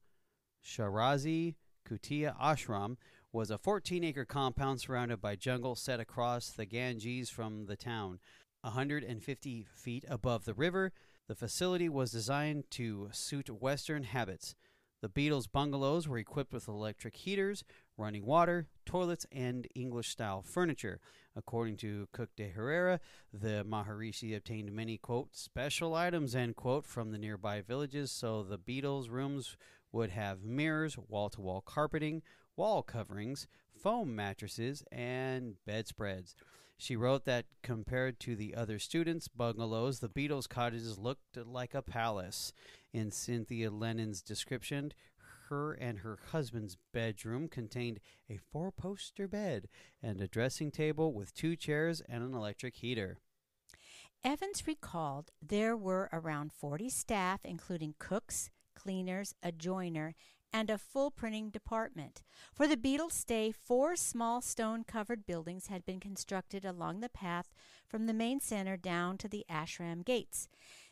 Sharazi 0.63 1.55
Kutia 1.89 2.39
Ashram, 2.39 2.97
was 3.33 3.51
a 3.51 3.57
14 3.57 4.05
acre 4.05 4.27
compound 4.27 4.81
surrounded 4.81 5.21
by 5.21 5.35
jungle 5.35 5.75
set 5.75 5.99
across 5.99 6.51
the 6.51 6.67
Ganges 6.67 7.31
from 7.31 7.65
the 7.65 7.77
town. 7.77 8.19
150 8.61 9.67
feet 9.75 10.05
above 10.09 10.45
the 10.45 10.53
river, 10.53 10.93
the 11.29 11.35
facility 11.35 11.89
was 11.89 12.13
designed 12.13 12.65
to 12.71 13.09
suit 13.13 13.49
Western 13.49 14.03
habits. 14.03 14.55
The 15.01 15.09
Beatles' 15.09 15.51
bungalows 15.51 16.07
were 16.07 16.19
equipped 16.19 16.53
with 16.53 16.69
electric 16.69 17.17
heaters, 17.17 17.65
running 17.97 18.25
water, 18.27 18.69
toilets, 18.85 19.27
and 19.33 19.67
English 19.75 20.11
style 20.11 20.43
furniture. 20.43 21.01
According 21.35 21.79
to 21.79 22.09
Cook 22.13 22.37
de 22.37 22.51
Herrera, 22.51 23.01
the 23.33 23.65
Maharishi 23.67 24.37
obtained 24.37 24.71
many, 24.73 24.99
quote, 24.99 25.35
special 25.35 25.95
items, 25.95 26.37
end 26.37 26.55
quote, 26.57 26.87
from 26.87 27.11
the 27.11 27.19
nearby 27.19 27.63
villages, 27.63 28.13
so 28.13 28.43
the 28.43 28.59
Beatles' 28.59 29.11
rooms 29.11 29.57
would 29.91 30.11
have 30.11 30.45
mirrors, 30.45 30.97
wall 30.97 31.31
to 31.31 31.41
wall 31.41 31.63
carpeting, 31.63 32.23
wall 32.57 32.83
coverings, 32.83 33.47
foam 33.73 34.15
mattresses, 34.15 34.85
and 34.93 35.57
bedspreads. 35.67 36.35
She 36.77 36.97
wrote 36.97 37.25
that 37.27 37.47
compared 37.63 38.19
to 38.21 38.35
the 38.35 38.55
other 38.55 38.79
students' 38.79 39.29
bungalows, 39.29 40.01
the 40.01 40.09
Beatles' 40.09 40.49
cottages 40.49 40.99
looked 40.99 41.37
like 41.37 41.75
a 41.75 41.83
palace. 41.83 42.53
In 42.93 43.11
Cynthia 43.11 43.71
Lennon's 43.71 44.21
description, 44.21 44.93
her 45.49 45.73
and 45.75 45.99
her 45.99 46.19
husband's 46.33 46.77
bedroom 46.93 47.47
contained 47.47 48.01
a 48.29 48.39
four 48.39 48.73
poster 48.73 49.29
bed 49.29 49.69
and 50.03 50.21
a 50.21 50.27
dressing 50.27 50.71
table 50.71 51.13
with 51.13 51.35
two 51.35 51.57
chairs 51.57 52.01
and 52.09 52.25
an 52.25 52.35
electric 52.35 52.77
heater. 52.77 53.19
Evans 54.25 54.67
recalled 54.67 55.31
there 55.41 55.77
were 55.77 56.09
around 56.13 56.53
40 56.53 56.89
staff, 56.89 57.41
including 57.45 57.95
cooks, 57.99 58.51
cleaners, 58.75 59.35
a 59.43 59.53
joiner, 59.53 60.15
and 60.53 60.71
a 60.71 60.79
full 60.79 61.11
printing 61.11 61.51
department. 61.51 62.23
For 62.53 62.67
the 62.67 62.77
Beatles' 62.77 63.13
stay, 63.13 63.53
four 63.53 63.97
small 63.97 64.41
stone 64.41 64.85
covered 64.85 65.27
buildings 65.27 65.69
had 65.69 65.85
been 65.87 66.01
constructed 66.01 66.65
along 66.65 67.01
the 67.01 67.09
path 67.09 67.53
from 67.89 68.07
the 68.07 68.15
main 68.15 68.41
center 68.41 68.77
down 68.77 69.19
to 69.19 69.29
the 69.29 69.45
ashram 69.51 70.05
gates. 70.05 70.49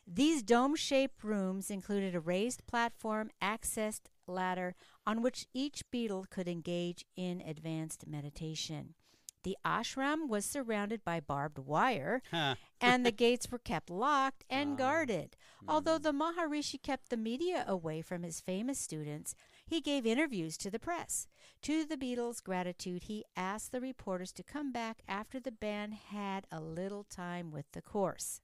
These 0.07 0.43
dome 0.43 0.75
shaped 0.77 1.23
rooms 1.23 1.71
included 1.71 2.15
a 2.15 2.21
raised 2.21 2.67
platform, 2.67 3.31
accessed 3.43 4.07
ladder 4.27 4.75
on 5.07 5.23
which 5.23 5.47
each 5.53 5.83
Beatle 5.93 6.29
could 6.31 6.49
engage 6.49 7.05
in 7.17 7.41
advanced 7.41 8.07
meditation. 8.07 8.95
The 9.43 9.57
ashram 9.65 10.29
was 10.29 10.45
surrounded 10.45 11.03
by 11.03 11.21
barbed 11.21 11.59
wire, 11.59 12.23
Huh. 12.31 12.57
and 12.81 13.07
the 13.07 13.13
gates 13.13 13.51
were 13.51 13.59
kept 13.59 13.89
locked 13.89 14.45
and 14.51 14.73
Ah. 14.73 14.77
guarded. 14.77 15.37
Although 15.67 15.97
the 15.99 16.13
Maharishi 16.13 16.81
kept 16.83 17.09
the 17.09 17.17
media 17.17 17.65
away 17.67 18.03
from 18.03 18.23
his 18.23 18.41
famous 18.41 18.79
students, 18.79 19.35
he 19.71 19.81
gave 19.81 20.05
interviews 20.05 20.57
to 20.57 20.69
the 20.69 20.81
press. 20.81 21.29
To 21.63 21.85
the 21.85 21.97
Beatles' 21.97 22.43
gratitude, 22.43 23.05
he 23.05 23.25
asked 23.37 23.71
the 23.71 23.81
reporters 23.81 24.33
to 24.33 24.43
come 24.43 24.73
back 24.73 25.03
after 25.07 25.39
the 25.39 25.53
band 25.53 25.95
had 25.95 26.49
a 26.51 26.61
little 26.61 27.05
time 27.05 27.53
with 27.53 27.71
the 27.71 27.81
course. 27.81 28.41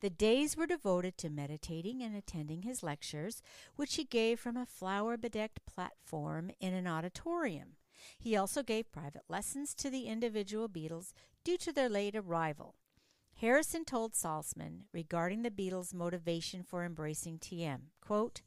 The 0.00 0.10
days 0.10 0.56
were 0.56 0.68
devoted 0.68 1.18
to 1.18 1.28
meditating 1.28 2.02
and 2.02 2.14
attending 2.14 2.62
his 2.62 2.84
lectures, 2.84 3.42
which 3.74 3.96
he 3.96 4.04
gave 4.04 4.38
from 4.38 4.56
a 4.56 4.64
flower 4.64 5.16
bedecked 5.16 5.66
platform 5.66 6.52
in 6.60 6.72
an 6.72 6.86
auditorium. 6.86 7.70
He 8.16 8.36
also 8.36 8.62
gave 8.62 8.92
private 8.92 9.24
lessons 9.28 9.74
to 9.74 9.90
the 9.90 10.06
individual 10.06 10.68
Beatles 10.68 11.14
due 11.42 11.58
to 11.58 11.72
their 11.72 11.88
late 11.88 12.14
arrival. 12.14 12.76
Harrison 13.40 13.84
told 13.84 14.12
Saltzman 14.12 14.82
regarding 14.92 15.42
the 15.42 15.50
Beatles' 15.50 15.92
motivation 15.92 16.62
for 16.62 16.84
embracing 16.84 17.40
TM, 17.40 17.80
quote, 18.00 18.42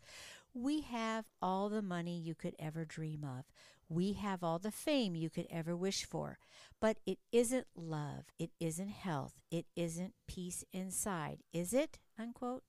"We 0.59 0.81
have 0.81 1.25
all 1.39 1.69
the 1.69 1.83
money 1.83 2.17
you 2.17 2.33
could 2.33 2.55
ever 2.57 2.83
dream 2.83 3.23
of. 3.23 3.45
We 3.87 4.13
have 4.13 4.43
all 4.43 4.57
the 4.57 4.71
fame 4.71 5.15
you 5.15 5.29
could 5.29 5.45
ever 5.51 5.77
wish 5.77 6.03
for. 6.03 6.39
But 6.79 6.97
it 7.05 7.19
isn't 7.31 7.67
love, 7.75 8.25
it 8.39 8.49
isn't 8.59 8.89
health, 8.89 9.39
it 9.51 9.67
isn't 9.75 10.15
peace 10.27 10.65
inside, 10.73 11.43
is 11.53 11.73
it?" 11.73 11.99
Unquote. 12.17 12.63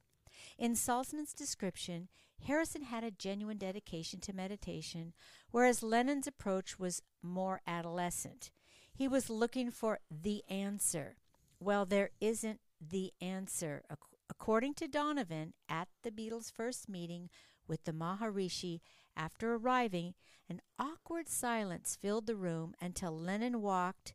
In 0.58 0.76
Saltzman's 0.76 1.32
description, 1.32 2.08
Harrison 2.46 2.82
had 2.82 3.04
a 3.04 3.10
genuine 3.10 3.56
dedication 3.56 4.20
to 4.20 4.34
meditation, 4.34 5.14
whereas 5.50 5.82
Lennon's 5.82 6.26
approach 6.26 6.78
was 6.78 7.02
more 7.22 7.62
adolescent. 7.66 8.50
He 8.92 9.08
was 9.08 9.30
looking 9.30 9.70
for 9.70 10.00
the 10.10 10.44
answer. 10.48 11.16
Well, 11.58 11.86
there 11.86 12.10
isn't 12.20 12.60
the 12.80 13.14
answer. 13.20 13.82
According 14.28 14.74
to 14.74 14.88
Donovan, 14.88 15.54
at 15.70 15.88
the 16.02 16.10
Beatles' 16.10 16.52
first 16.52 16.86
meeting 16.86 17.30
with 17.68 17.84
the 17.84 17.92
Maharishi 17.92 18.80
after 19.16 19.54
arriving, 19.54 20.14
an 20.48 20.60
awkward 20.78 21.28
silence 21.28 21.98
filled 22.00 22.26
the 22.26 22.36
room 22.36 22.74
until 22.80 23.16
Lennon 23.16 23.60
walked 23.60 24.14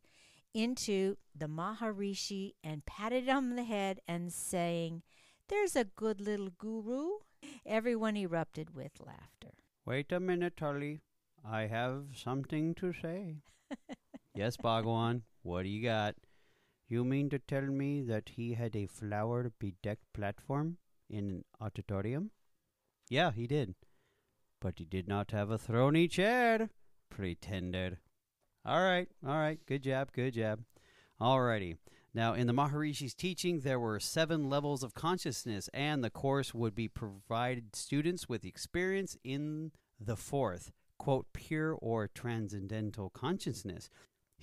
into 0.52 1.16
the 1.36 1.46
Maharishi 1.46 2.52
and 2.62 2.86
patted 2.86 3.24
him 3.24 3.36
on 3.36 3.56
the 3.56 3.64
head 3.64 4.00
and 4.08 4.32
saying, 4.32 5.02
There's 5.48 5.76
a 5.76 5.84
good 5.84 6.20
little 6.20 6.50
guru. 6.56 7.18
Everyone 7.66 8.16
erupted 8.16 8.74
with 8.74 8.92
laughter. 9.04 9.52
Wait 9.84 10.10
a 10.12 10.20
minute, 10.20 10.56
Charlie. 10.56 11.00
I 11.44 11.62
have 11.66 12.04
something 12.14 12.74
to 12.76 12.92
say. 12.92 13.36
yes, 14.34 14.56
Bhagwan, 14.56 15.22
what 15.42 15.64
do 15.64 15.68
you 15.68 15.82
got? 15.82 16.14
You 16.88 17.04
mean 17.04 17.28
to 17.30 17.38
tell 17.38 17.62
me 17.66 18.02
that 18.02 18.30
he 18.30 18.54
had 18.54 18.74
a 18.76 18.86
flower 18.86 19.52
bedecked 19.58 20.12
platform 20.14 20.78
in 21.10 21.28
an 21.28 21.44
auditorium? 21.60 22.30
Yeah, 23.14 23.30
he 23.30 23.46
did. 23.46 23.76
But 24.60 24.80
he 24.80 24.84
did 24.84 25.06
not 25.06 25.30
have 25.30 25.48
a 25.48 25.56
throny 25.56 26.10
chair. 26.10 26.70
Pretender. 27.10 28.00
All 28.66 28.82
right, 28.82 29.06
all 29.24 29.36
right. 29.36 29.60
Good 29.66 29.84
job, 29.84 30.10
good 30.12 30.34
job. 30.34 30.64
Alrighty. 31.20 31.76
Now, 32.12 32.34
in 32.34 32.48
the 32.48 32.52
Maharishi's 32.52 33.14
teaching, 33.14 33.60
there 33.60 33.78
were 33.78 34.00
seven 34.00 34.50
levels 34.50 34.82
of 34.82 34.94
consciousness, 34.94 35.70
and 35.72 36.02
the 36.02 36.10
course 36.10 36.52
would 36.54 36.74
be 36.74 36.88
provided 36.88 37.76
students 37.76 38.28
with 38.28 38.44
experience 38.44 39.16
in 39.22 39.70
the 40.00 40.16
fourth, 40.16 40.72
quote, 40.98 41.26
pure 41.32 41.72
or 41.74 42.08
transcendental 42.08 43.10
consciousness. 43.10 43.90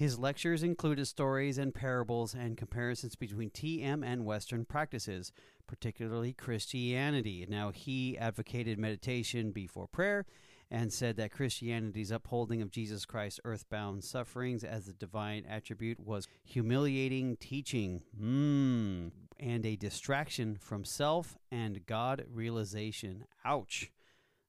His 0.02 0.18
lectures 0.18 0.64
included 0.64 1.06
stories 1.06 1.60
and 1.60 1.76
parables 1.76 2.34
and 2.34 2.58
comparisons 2.58 3.14
between 3.14 3.52
TM 3.52 4.04
and 4.04 4.26
Western 4.26 4.66
practices, 4.66 5.32
particularly 5.68 6.34
Christianity. 6.34 7.46
Now, 7.48 7.70
he 7.70 8.18
advocated 8.18 8.80
meditation 8.80 9.52
before 9.52 9.86
prayer 9.86 10.26
and 10.72 10.92
said 10.92 11.18
that 11.18 11.32
Christianity's 11.32 12.10
upholding 12.10 12.64
of 12.64 12.72
Jesus 12.72 13.06
Christ's 13.06 13.42
earthbound 13.46 14.04
sufferings 14.04 14.64
as 14.64 14.88
a 14.88 14.94
divine 14.94 15.46
attribute 15.48 16.00
was 16.00 16.28
humiliating 16.44 17.38
teaching 17.38 18.02
mm, 18.20 19.12
and 19.40 19.66
a 19.68 19.76
distraction 19.76 20.58
from 20.60 20.84
self 20.84 21.38
and 21.52 21.86
God 21.86 22.26
realization. 22.28 23.26
Ouch. 23.46 23.92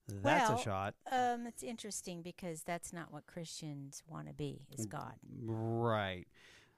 That's 0.09 0.49
Well, 0.51 0.59
a 0.59 0.63
shot. 0.63 0.95
Um, 1.11 1.47
it's 1.47 1.63
interesting 1.63 2.23
because 2.23 2.63
that's 2.63 2.93
not 2.93 3.13
what 3.13 3.27
Christians 3.27 4.03
want 4.07 4.29
to 4.29 4.35
be, 4.35 4.63
is 4.77 4.87
God. 4.87 5.15
Right. 5.45 6.27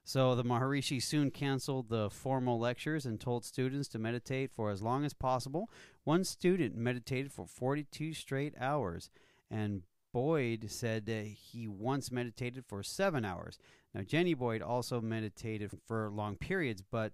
So 0.07 0.35
the 0.35 0.45
Maharishi 0.45 1.02
soon 1.02 1.31
canceled 1.31 1.88
the 1.88 2.11
formal 2.11 2.59
lectures 2.59 3.07
and 3.07 3.19
told 3.19 3.45
students 3.45 3.88
to 3.88 3.99
meditate 3.99 4.50
for 4.50 4.71
as 4.71 4.83
long 4.83 5.04
as 5.04 5.14
possible. 5.14 5.71
One 6.04 6.25
student 6.25 6.76
meditated 6.76 7.33
for 7.33 7.47
42 7.47 8.12
straight 8.12 8.54
hours, 8.61 9.09
and 9.50 9.83
Boyd 10.12 10.71
said 10.71 11.07
that 11.07 11.25
he 11.26 11.66
once 11.66 12.12
meditated 12.12 12.66
for 12.66 12.83
seven 12.83 13.25
hours. 13.25 13.59
Now, 13.95 14.02
Jenny 14.02 14.35
Boyd 14.35 14.61
also 14.61 15.00
meditated 15.00 15.71
for 15.87 16.11
long 16.11 16.37
periods, 16.37 16.83
but 16.83 17.12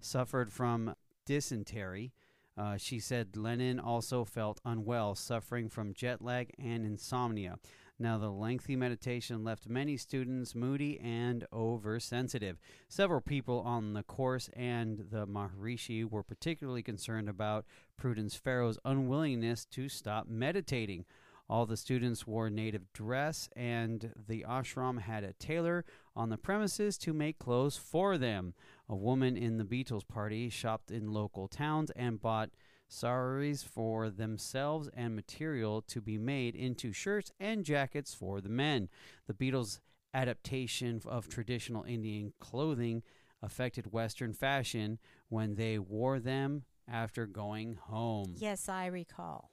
suffered 0.00 0.52
from 0.52 0.94
dysentery. 1.26 2.12
Uh, 2.58 2.76
she 2.76 2.98
said 2.98 3.36
Lennon 3.36 3.78
also 3.78 4.24
felt 4.24 4.60
unwell, 4.64 5.14
suffering 5.14 5.68
from 5.68 5.94
jet 5.94 6.20
lag 6.20 6.52
and 6.58 6.84
insomnia. 6.84 7.58
Now, 8.00 8.18
the 8.18 8.30
lengthy 8.30 8.76
meditation 8.76 9.44
left 9.44 9.68
many 9.68 9.96
students 9.96 10.54
moody 10.54 11.00
and 11.00 11.44
oversensitive. 11.52 12.58
Several 12.88 13.20
people 13.20 13.60
on 13.60 13.92
the 13.92 14.04
course 14.04 14.50
and 14.54 15.06
the 15.10 15.26
Maharishi 15.26 16.08
were 16.08 16.22
particularly 16.22 16.82
concerned 16.82 17.28
about 17.28 17.64
Prudence 17.96 18.36
Farrow's 18.36 18.78
unwillingness 18.84 19.64
to 19.66 19.88
stop 19.88 20.28
meditating. 20.28 21.06
All 21.50 21.64
the 21.64 21.76
students 21.76 22.26
wore 22.26 22.50
native 22.50 22.92
dress, 22.92 23.48
and 23.56 24.12
the 24.28 24.44
ashram 24.46 25.00
had 25.00 25.24
a 25.24 25.32
tailor 25.32 25.84
on 26.14 26.28
the 26.28 26.36
premises 26.36 26.98
to 26.98 27.12
make 27.14 27.38
clothes 27.38 27.76
for 27.76 28.18
them. 28.18 28.52
A 28.88 28.96
woman 28.96 29.36
in 29.36 29.58
the 29.58 29.64
Beatles 29.64 30.06
party 30.06 30.48
shopped 30.48 30.90
in 30.90 31.12
local 31.12 31.46
towns 31.46 31.90
and 31.90 32.20
bought 32.20 32.50
saris 32.88 33.62
for 33.62 34.08
themselves 34.08 34.88
and 34.94 35.14
material 35.14 35.82
to 35.82 36.00
be 36.00 36.16
made 36.16 36.54
into 36.54 36.92
shirts 36.92 37.30
and 37.38 37.64
jackets 37.64 38.14
for 38.14 38.40
the 38.40 38.48
men. 38.48 38.88
The 39.26 39.34
Beatles' 39.34 39.80
adaptation 40.14 41.02
of 41.04 41.28
traditional 41.28 41.84
Indian 41.84 42.32
clothing 42.40 43.02
affected 43.42 43.92
Western 43.92 44.32
fashion 44.32 44.98
when 45.28 45.54
they 45.54 45.78
wore 45.78 46.18
them 46.18 46.64
after 46.90 47.26
going 47.26 47.74
home. 47.74 48.34
Yes, 48.38 48.68
I 48.68 48.86
recall. 48.86 49.50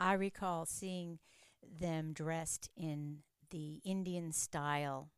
I 0.00 0.14
recall 0.14 0.64
seeing 0.64 1.18
them 1.78 2.12
dressed 2.12 2.70
in 2.76 3.18
the 3.50 3.80
Indian 3.84 4.32
style 4.32 5.10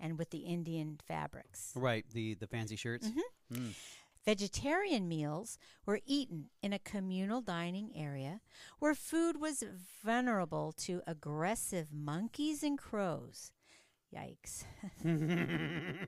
and 0.00 0.18
with 0.18 0.30
the 0.30 0.38
Indian 0.38 0.98
fabrics. 1.06 1.72
Right, 1.74 2.04
the 2.10 2.34
the 2.34 2.46
fancy 2.46 2.76
shirts. 2.76 3.08
Mhm. 3.08 3.22
Mm. 3.52 3.74
Vegetarian 4.24 5.08
meals 5.08 5.58
were 5.86 6.00
eaten 6.04 6.50
in 6.62 6.72
a 6.72 6.78
communal 6.78 7.40
dining 7.40 7.90
area 7.96 8.40
where 8.78 8.94
food 8.94 9.40
was 9.40 9.64
vulnerable 10.04 10.72
to 10.72 11.00
aggressive 11.06 11.92
monkeys 11.94 12.62
and 12.62 12.78
crows. 12.78 13.52
Yikes. 14.14 14.64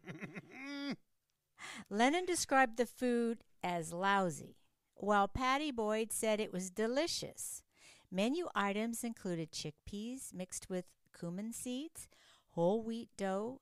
Lennon 1.90 2.24
described 2.26 2.76
the 2.76 2.86
food 2.86 3.38
as 3.62 3.92
lousy, 3.92 4.56
while 4.94 5.28
Pattie 5.28 5.70
Boyd 5.70 6.12
said 6.12 6.40
it 6.40 6.52
was 6.52 6.70
delicious. 6.70 7.62
Menu 8.10 8.48
items 8.54 9.04
included 9.04 9.52
chickpeas 9.52 10.32
mixed 10.34 10.68
with 10.68 10.86
cumin 11.18 11.52
seeds, 11.52 12.08
whole 12.50 12.82
wheat 12.82 13.08
dough 13.16 13.60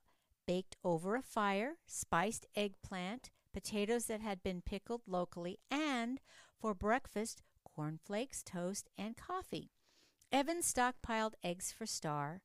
baked 0.48 0.76
over 0.82 1.14
a 1.14 1.20
fire, 1.20 1.74
spiced 1.86 2.46
eggplant, 2.56 3.28
potatoes 3.52 4.06
that 4.06 4.22
had 4.22 4.42
been 4.42 4.62
pickled 4.62 5.02
locally, 5.06 5.58
and 5.70 6.20
for 6.58 6.72
breakfast, 6.72 7.42
cornflakes, 7.62 8.42
toast, 8.42 8.88
and 8.96 9.14
coffee. 9.14 9.70
Evans 10.32 10.72
stockpiled 10.72 11.34
eggs 11.44 11.70
for 11.70 11.84
Starr, 11.84 12.40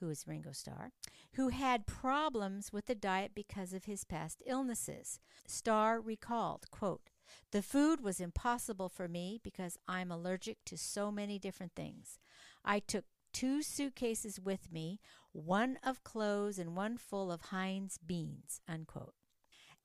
who 0.00 0.10
is 0.10 0.26
Ringo 0.26 0.50
Starr, 0.50 0.90
who 1.34 1.50
had 1.50 1.86
problems 1.86 2.72
with 2.72 2.86
the 2.86 2.96
diet 2.96 3.30
because 3.32 3.72
of 3.72 3.84
his 3.84 4.02
past 4.02 4.42
illnesses. 4.44 5.20
Starr 5.46 6.00
recalled, 6.00 6.66
quote, 6.72 7.10
the 7.52 7.62
food 7.62 8.00
was 8.00 8.20
impossible 8.20 8.88
for 8.88 9.06
me 9.06 9.38
because 9.42 9.78
I'm 9.86 10.10
allergic 10.10 10.58
to 10.66 10.76
so 10.76 11.12
many 11.12 11.38
different 11.38 11.72
things. 11.76 12.18
I 12.64 12.80
took 12.80 13.04
two 13.32 13.62
suitcases 13.62 14.40
with 14.40 14.72
me, 14.72 14.98
one 15.36 15.78
of 15.82 16.02
clothes 16.02 16.58
and 16.58 16.74
one 16.74 16.96
full 16.96 17.30
of 17.30 17.42
Heinz 17.42 17.98
beans. 17.98 18.60
Unquote. 18.66 19.14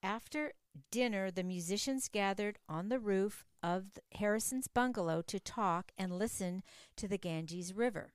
After 0.04 0.54
dinner, 0.90 1.30
the 1.30 1.44
musicians 1.44 2.08
gathered 2.08 2.58
on 2.68 2.90
the 2.90 3.00
roof 3.00 3.46
of 3.62 4.00
Harrison's 4.14 4.68
bungalow 4.68 5.22
to 5.24 5.40
talk 5.40 5.92
and 5.98 6.18
listen 6.18 6.64
to 6.96 7.08
the 7.08 7.18
Ganges 7.18 7.74
River. 7.74 8.14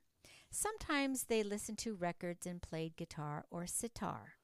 Sometimes 0.50 1.24
they 1.24 1.42
listened 1.42 1.78
to 1.78 1.94
records 1.94 2.46
and 2.46 2.62
played 2.62 2.96
guitar 2.96 3.44
or 3.50 3.66
sitar. 3.66 4.34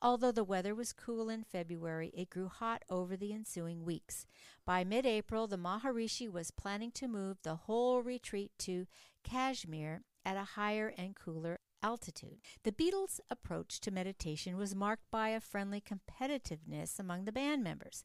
Although 0.00 0.30
the 0.30 0.44
weather 0.44 0.74
was 0.74 0.92
cool 0.92 1.28
in 1.28 1.42
February, 1.42 2.12
it 2.14 2.30
grew 2.30 2.48
hot 2.48 2.84
over 2.88 3.16
the 3.16 3.32
ensuing 3.32 3.84
weeks. 3.84 4.26
By 4.64 4.84
mid 4.84 5.04
April, 5.06 5.48
the 5.48 5.56
Maharishi 5.56 6.30
was 6.30 6.52
planning 6.52 6.92
to 6.92 7.08
move 7.08 7.38
the 7.42 7.56
whole 7.56 8.02
retreat 8.02 8.52
to 8.60 8.86
Kashmir 9.24 10.02
at 10.24 10.36
a 10.36 10.44
higher 10.54 10.92
and 10.96 11.16
cooler 11.16 11.58
altitude. 11.82 12.38
The 12.64 12.72
Beatles' 12.72 13.20
approach 13.30 13.80
to 13.80 13.90
meditation 13.90 14.56
was 14.56 14.74
marked 14.74 15.10
by 15.10 15.30
a 15.30 15.40
friendly 15.40 15.80
competitiveness 15.82 16.98
among 16.98 17.24
the 17.24 17.32
band 17.32 17.62
members. 17.62 18.04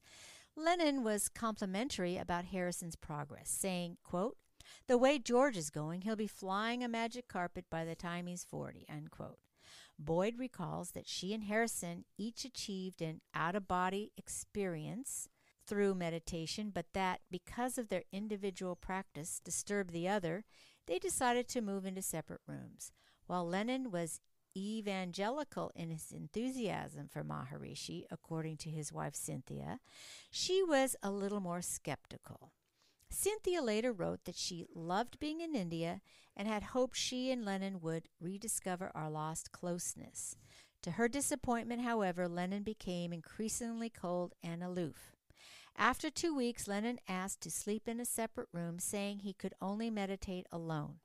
Lennon 0.56 1.04
was 1.04 1.30
complimentary 1.30 2.18
about 2.18 2.46
Harrison's 2.46 2.96
progress, 2.96 3.50
saying, 3.50 3.98
quote, 4.04 4.38
the 4.88 4.98
way 4.98 5.20
George 5.20 5.58
is 5.58 5.70
going, 5.70 6.02
he'll 6.02 6.16
be 6.16 6.28
flying 6.28 6.84
a 6.84 6.88
magic 6.88 7.28
carpet 7.28 7.66
by 7.70 7.86
the 7.86 7.96
time 7.96 8.28
he's 8.28 8.44
40, 8.44 8.86
unquote. 8.90 9.40
Boyd 10.00 10.38
recalls 10.38 10.92
that 10.92 11.08
she 11.08 11.34
and 11.34 11.44
Harrison 11.44 12.06
each 12.18 12.46
achieved 12.46 13.02
an 13.02 13.22
out 13.34 13.56
of 13.56 13.68
body 13.68 14.12
experience 14.18 15.30
through 15.66 15.96
meditation, 15.96 16.72
but 16.74 16.88
that 16.94 17.22
because 17.32 17.78
of 17.78 17.90
their 17.90 18.04
individual 18.12 18.76
practice 18.76 19.40
disturbed 19.44 19.94
the 19.94 20.08
other, 20.08 20.44
they 20.88 21.00
decided 21.00 21.48
to 21.48 21.62
move 21.62 21.86
into 21.86 22.02
separate 22.02 22.42
rooms. 22.48 22.92
While 23.28 23.48
Lennon 23.48 23.92
was 23.92 24.20
evangelical 24.56 25.72
in 25.76 25.90
his 25.90 26.12
enthusiasm 26.12 27.08
for 27.08 27.24
Maharishi, 27.24 28.06
according 28.12 28.58
to 28.58 28.70
his 28.70 28.92
wife 28.92 29.16
Cynthia, 29.16 29.80
she 30.30 30.64
was 30.64 30.96
a 31.02 31.12
little 31.12 31.40
more 31.40 31.62
skeptical. 31.62 32.52
Cynthia 33.10 33.62
later 33.62 33.92
wrote 33.92 34.26
that 34.26 34.36
she 34.36 34.66
loved 34.74 35.20
being 35.20 35.42
in 35.42 35.56
India 35.56 36.02
and 36.36 36.48
had 36.48 36.64
hoped 36.64 36.98
she 36.98 37.32
and 37.32 37.46
Lennon 37.46 37.80
would 37.80 38.10
rediscover 38.20 38.92
our 38.96 39.10
lost 39.10 39.52
closeness. 39.52 40.36
To 40.82 40.92
her 40.92 41.08
disappointment, 41.08 41.84
however, 41.84 42.28
Lennon 42.28 42.64
became 42.64 43.14
increasingly 43.14 43.90
cold 43.90 44.34
and 44.44 44.64
aloof. 44.64 45.14
After 45.78 46.10
two 46.10 46.36
weeks, 46.36 46.68
Lennon 46.68 47.00
asked 47.08 47.42
to 47.42 47.52
sleep 47.52 47.88
in 47.88 48.00
a 48.00 48.06
separate 48.06 48.50
room, 48.52 48.80
saying 48.80 49.20
he 49.20 49.34
could 49.34 49.54
only 49.62 49.90
meditate 49.90 50.46
alone. 50.52 50.96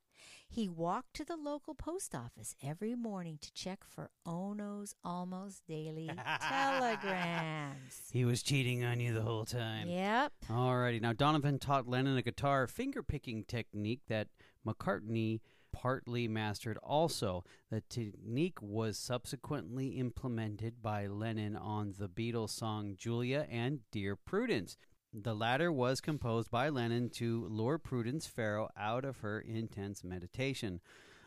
He 0.50 0.68
walked 0.68 1.14
to 1.14 1.24
the 1.24 1.36
local 1.36 1.74
post 1.74 2.14
office 2.14 2.56
every 2.62 2.94
morning 2.94 3.38
to 3.42 3.52
check 3.52 3.84
for 3.84 4.10
Ono's 4.26 4.94
almost 5.04 5.66
daily 5.66 6.10
telegrams. 6.40 8.08
He 8.12 8.24
was 8.24 8.42
cheating 8.42 8.82
on 8.82 8.98
you 8.98 9.12
the 9.12 9.22
whole 9.22 9.44
time. 9.44 9.88
Yep. 9.88 10.32
Alrighty. 10.48 11.00
Now, 11.02 11.12
Donovan 11.12 11.58
taught 11.58 11.86
Lennon 11.86 12.16
a 12.16 12.22
guitar 12.22 12.66
finger 12.66 13.02
picking 13.02 13.44
technique 13.44 14.00
that 14.08 14.28
McCartney 14.66 15.40
partly 15.70 16.26
mastered 16.26 16.78
also. 16.78 17.44
The 17.70 17.82
technique 17.82 18.60
was 18.62 18.96
subsequently 18.98 19.88
implemented 19.88 20.82
by 20.82 21.06
Lennon 21.06 21.56
on 21.56 21.94
the 21.98 22.08
Beatles 22.08 22.50
song 22.50 22.94
Julia 22.96 23.46
and 23.50 23.80
Dear 23.92 24.16
Prudence. 24.16 24.76
The 25.12 25.34
latter 25.34 25.72
was 25.72 26.02
composed 26.02 26.50
by 26.50 26.68
Lennon 26.68 27.08
to 27.10 27.46
lure 27.48 27.78
Prudence 27.78 28.26
Farrow 28.26 28.68
out 28.76 29.06
of 29.06 29.18
her 29.18 29.40
intense 29.40 30.04
meditation. 30.04 30.80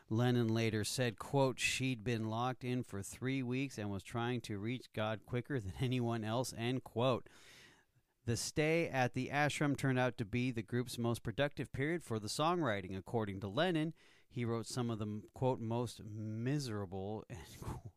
Lennon 0.08 0.50
later 0.50 0.84
said, 0.84 1.18
quote, 1.18 1.60
she'd 1.60 2.04
been 2.04 2.30
locked 2.30 2.64
in 2.64 2.84
for 2.84 3.02
three 3.02 3.42
weeks 3.42 3.78
and 3.78 3.90
was 3.90 4.04
trying 4.04 4.42
to 4.42 4.60
reach 4.60 4.94
God 4.94 5.22
quicker 5.26 5.60
than 5.60 5.74
anyone 5.82 6.24
else, 6.24 6.54
end 6.56 6.84
quote. 6.84 7.28
The 8.26 8.38
stay 8.38 8.88
at 8.88 9.16
the 9.16 9.30
ashram 9.34 9.76
turned 9.76 9.98
out 9.98 10.16
to 10.20 10.26
be 10.26 10.52
the 10.52 10.62
group's 10.62 11.00
most 11.00 11.24
productive 11.24 11.74
period 11.74 12.04
for 12.04 12.20
the 12.20 12.28
songwriting. 12.28 12.96
According 12.96 13.40
to 13.40 13.48
Lennon, 13.48 13.94
he 14.30 14.46
wrote 14.46 14.68
some 14.68 14.92
of 14.92 15.00
the, 15.00 15.22
quote, 15.34 15.60
most 15.60 16.02
miserable, 16.04 17.26
end 17.30 17.40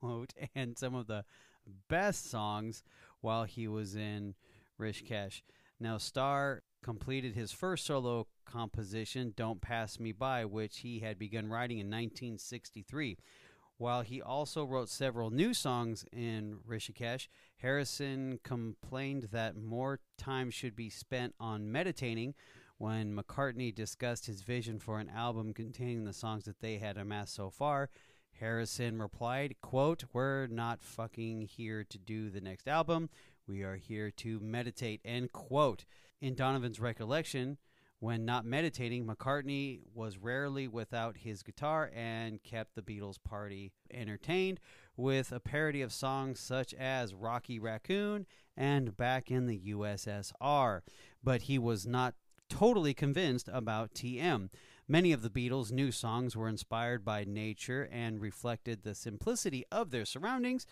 quote, 0.01 0.33
and 0.55 0.79
some 0.79 0.94
of 0.94 1.09
the 1.09 1.27
best 1.88 2.31
songs 2.31 2.83
while 3.20 3.44
he 3.44 3.68
was 3.68 3.94
in 3.94 4.35
Rishikesh. 4.81 5.42
Now, 5.85 5.99
Starr 5.99 6.62
completed 6.83 7.35
his 7.35 7.53
first 7.53 7.85
solo 7.85 8.27
composition, 8.47 9.35
Don't 9.37 9.61
Pass 9.61 10.01
Me 10.01 10.12
By, 10.12 10.47
which 10.47 10.79
he 10.79 11.01
had 11.01 11.18
begun 11.18 11.51
writing 11.51 11.77
in 11.77 11.88
1963. 11.88 13.18
While 13.77 14.01
he 14.01 14.23
also 14.23 14.64
wrote 14.64 14.88
several 14.88 15.29
new 15.29 15.53
songs 15.53 16.07
in 16.11 16.61
Rishikesh, 16.66 17.29
Harrison 17.59 18.40
complained 18.42 19.25
that 19.33 19.59
more 19.59 20.01
time 20.16 20.51
should 20.51 20.75
be 20.75 20.88
spent 20.88 21.35
on 21.38 21.70
meditating. 21.70 22.33
When 22.79 23.14
McCartney 23.14 23.75
discussed 23.75 24.25
his 24.25 24.40
vision 24.40 24.79
for 24.79 25.01
an 25.01 25.11
album 25.11 25.53
containing 25.53 26.07
the 26.07 26.14
songs 26.14 26.44
that 26.44 26.61
they 26.61 26.79
had 26.79 26.97
amassed 26.97 27.35
so 27.35 27.51
far, 27.51 27.90
Harrison 28.40 29.01
replied, 29.03 29.57
quote, 29.61 30.05
We're 30.14 30.47
not 30.47 30.83
fucking 30.83 31.42
here 31.42 31.85
to 31.85 31.99
do 31.99 32.31
the 32.31 32.40
next 32.40 32.68
album. 32.68 33.11
We 33.46 33.62
are 33.62 33.76
here 33.76 34.11
to 34.11 34.40
meditate. 34.40 35.00
End 35.04 35.33
quote. 35.33 35.85
In 36.20 36.35
Donovan's 36.35 36.80
recollection, 36.80 37.59
when 38.00 38.24
not 38.24 38.46
meditating, 38.46 39.07
McCartney 39.07 39.80
was 39.94 40.16
rarely 40.16 40.66
without 40.66 41.18
his 41.18 41.42
guitar 41.42 41.90
and 41.94 42.42
kept 42.42 42.74
the 42.74 42.83
Beatles 42.83 43.22
party 43.22 43.72
entertained 43.92 44.61
with 44.96 45.33
a 45.33 45.40
parody 45.40 45.83
of 45.83 45.92
songs 45.92 46.40
such 46.40 46.72
as 46.74 47.14
Rocky 47.14 47.59
Raccoon 47.59 48.26
and 48.57 48.96
Back 48.96 49.30
in 49.30 49.46
the 49.46 49.59
USSR. 49.72 50.80
But 51.22 51.42
he 51.42 51.59
was 51.59 51.87
not 51.87 52.14
totally 52.48 52.94
convinced 52.94 53.48
about 53.52 53.94
TM. 53.94 54.48
Many 54.87 55.12
of 55.12 55.22
the 55.22 55.30
Beatles' 55.30 55.72
new 55.72 55.90
songs 55.90 56.37
were 56.37 56.48
inspired 56.48 57.04
by 57.04 57.24
nature 57.24 57.88
and 57.90 58.20
reflected 58.20 58.83
the 58.83 58.94
simplicity 58.94 59.64
of 59.70 59.90
their 59.90 60.04
surroundings. 60.04 60.66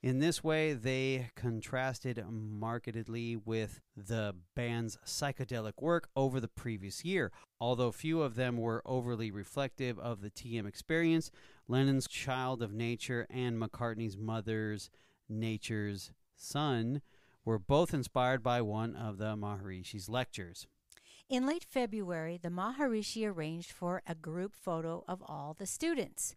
In 0.00 0.20
this 0.20 0.44
way, 0.44 0.74
they 0.74 1.30
contrasted 1.34 2.24
markedly 2.30 3.34
with 3.34 3.80
the 3.96 4.36
band's 4.54 4.96
psychedelic 5.04 5.82
work 5.82 6.08
over 6.14 6.38
the 6.38 6.46
previous 6.46 7.04
year. 7.04 7.32
Although 7.60 7.90
few 7.90 8.22
of 8.22 8.36
them 8.36 8.58
were 8.58 8.80
overly 8.86 9.32
reflective 9.32 9.98
of 9.98 10.20
the 10.20 10.30
TM 10.30 10.68
experience, 10.68 11.32
Lennon's 11.66 12.06
Child 12.06 12.62
of 12.62 12.72
Nature 12.72 13.26
and 13.28 13.60
McCartney's 13.60 14.16
Mother's 14.16 14.88
Nature's 15.28 16.12
Son 16.36 17.02
were 17.44 17.58
both 17.58 17.92
inspired 17.92 18.42
by 18.42 18.62
one 18.62 18.94
of 18.94 19.18
the 19.18 19.36
Maharishi's 19.36 20.08
lectures. 20.08 20.68
In 21.28 21.44
late 21.44 21.64
February, 21.64 22.38
the 22.40 22.50
Maharishi 22.50 23.28
arranged 23.28 23.72
for 23.72 24.02
a 24.06 24.14
group 24.14 24.54
photo 24.54 25.02
of 25.08 25.22
all 25.26 25.56
the 25.58 25.66
students. 25.66 26.36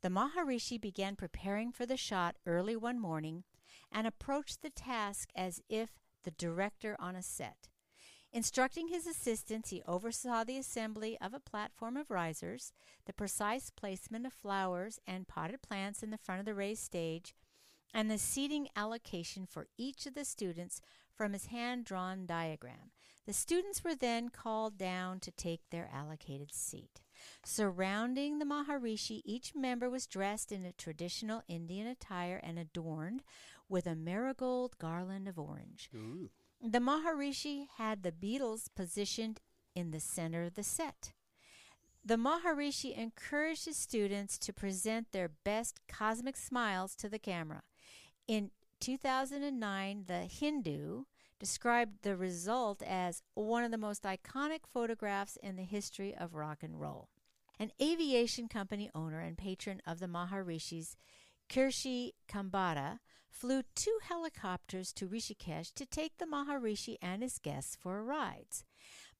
The 0.00 0.08
Maharishi 0.08 0.80
began 0.80 1.16
preparing 1.16 1.72
for 1.72 1.84
the 1.84 1.96
shot 1.96 2.36
early 2.46 2.76
one 2.76 3.00
morning 3.00 3.44
and 3.90 4.06
approached 4.06 4.62
the 4.62 4.70
task 4.70 5.30
as 5.34 5.60
if 5.68 5.90
the 6.22 6.30
director 6.30 6.96
on 7.00 7.16
a 7.16 7.22
set. 7.22 7.68
Instructing 8.32 8.88
his 8.88 9.06
assistants, 9.06 9.70
he 9.70 9.82
oversaw 9.88 10.44
the 10.44 10.58
assembly 10.58 11.16
of 11.20 11.32
a 11.32 11.40
platform 11.40 11.96
of 11.96 12.10
risers, 12.10 12.72
the 13.06 13.12
precise 13.12 13.70
placement 13.70 14.26
of 14.26 14.32
flowers 14.32 15.00
and 15.06 15.26
potted 15.26 15.62
plants 15.62 16.02
in 16.02 16.10
the 16.10 16.18
front 16.18 16.38
of 16.38 16.44
the 16.44 16.54
raised 16.54 16.82
stage, 16.82 17.34
and 17.94 18.10
the 18.10 18.18
seating 18.18 18.68
allocation 18.76 19.46
for 19.46 19.66
each 19.78 20.06
of 20.06 20.14
the 20.14 20.26
students 20.26 20.82
from 21.14 21.32
his 21.32 21.46
hand 21.46 21.86
drawn 21.86 22.26
diagram. 22.26 22.92
The 23.26 23.32
students 23.32 23.82
were 23.82 23.94
then 23.94 24.28
called 24.28 24.76
down 24.76 25.20
to 25.20 25.30
take 25.30 25.62
their 25.70 25.90
allocated 25.92 26.52
seat. 26.54 27.00
Surrounding 27.44 28.38
the 28.38 28.44
Maharishi, 28.44 29.22
each 29.24 29.54
member 29.54 29.88
was 29.88 30.06
dressed 30.06 30.52
in 30.52 30.64
a 30.64 30.72
traditional 30.72 31.42
Indian 31.48 31.86
attire 31.86 32.40
and 32.42 32.58
adorned 32.58 33.22
with 33.68 33.86
a 33.86 33.94
marigold 33.94 34.78
garland 34.78 35.28
of 35.28 35.38
orange. 35.38 35.90
Ooh. 35.94 36.30
The 36.60 36.80
Maharishi 36.80 37.66
had 37.76 38.02
the 38.02 38.12
Beatles 38.12 38.68
positioned 38.74 39.40
in 39.74 39.90
the 39.90 40.00
center 40.00 40.44
of 40.44 40.54
the 40.54 40.62
set. 40.62 41.12
The 42.04 42.16
Maharishi 42.16 42.96
encouraged 42.96 43.66
his 43.66 43.76
students 43.76 44.38
to 44.38 44.52
present 44.52 45.12
their 45.12 45.28
best 45.28 45.80
cosmic 45.86 46.36
smiles 46.36 46.94
to 46.96 47.08
the 47.08 47.18
camera. 47.18 47.62
In 48.26 48.50
2009, 48.80 50.04
The 50.06 50.20
Hindu 50.20 51.04
described 51.38 52.02
the 52.02 52.16
result 52.16 52.82
as 52.82 53.22
one 53.34 53.64
of 53.64 53.70
the 53.70 53.78
most 53.78 54.02
iconic 54.02 54.60
photographs 54.72 55.36
in 55.42 55.56
the 55.56 55.64
history 55.64 56.14
of 56.14 56.34
rock 56.34 56.62
and 56.62 56.80
roll. 56.80 57.08
An 57.58 57.70
aviation 57.80 58.48
company 58.48 58.90
owner 58.94 59.20
and 59.20 59.36
patron 59.36 59.82
of 59.86 59.98
the 59.98 60.06
Maharishis, 60.06 60.96
Kirshi 61.48 62.12
Kambada, 62.28 62.98
flew 63.28 63.62
two 63.74 63.98
helicopters 64.08 64.92
to 64.92 65.06
Rishikesh 65.06 65.72
to 65.74 65.86
take 65.86 66.18
the 66.18 66.26
Maharishi 66.26 66.96
and 67.00 67.22
his 67.22 67.38
guests 67.38 67.76
for 67.80 68.02
rides. 68.02 68.64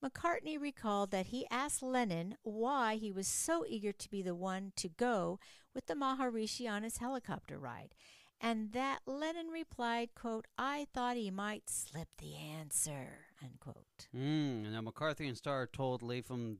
McCartney 0.03 0.59
recalled 0.59 1.11
that 1.11 1.27
he 1.27 1.45
asked 1.51 1.81
Lennon 1.81 2.35
why 2.43 2.95
he 2.95 3.11
was 3.11 3.27
so 3.27 3.65
eager 3.67 3.91
to 3.91 4.09
be 4.09 4.21
the 4.21 4.35
one 4.35 4.71
to 4.77 4.87
go 4.87 5.39
with 5.73 5.87
the 5.87 5.95
Maharishi 5.95 6.69
on 6.69 6.83
his 6.83 6.97
helicopter 6.97 7.57
ride, 7.57 7.93
and 8.41 8.71
that 8.73 8.99
Lennon 9.05 9.47
replied, 9.47 10.09
quote, 10.15 10.47
I 10.57 10.87
thought 10.93 11.17
he 11.17 11.31
might 11.31 11.69
slip 11.69 12.07
the 12.17 12.35
answer, 12.35 13.25
unquote. 13.43 14.07
Mm, 14.15 14.65
and 14.65 14.73
now 14.73 14.81
McCartney 14.81 15.27
and 15.27 15.37
Starr 15.37 15.67
told 15.67 16.01
Lapham 16.01 16.59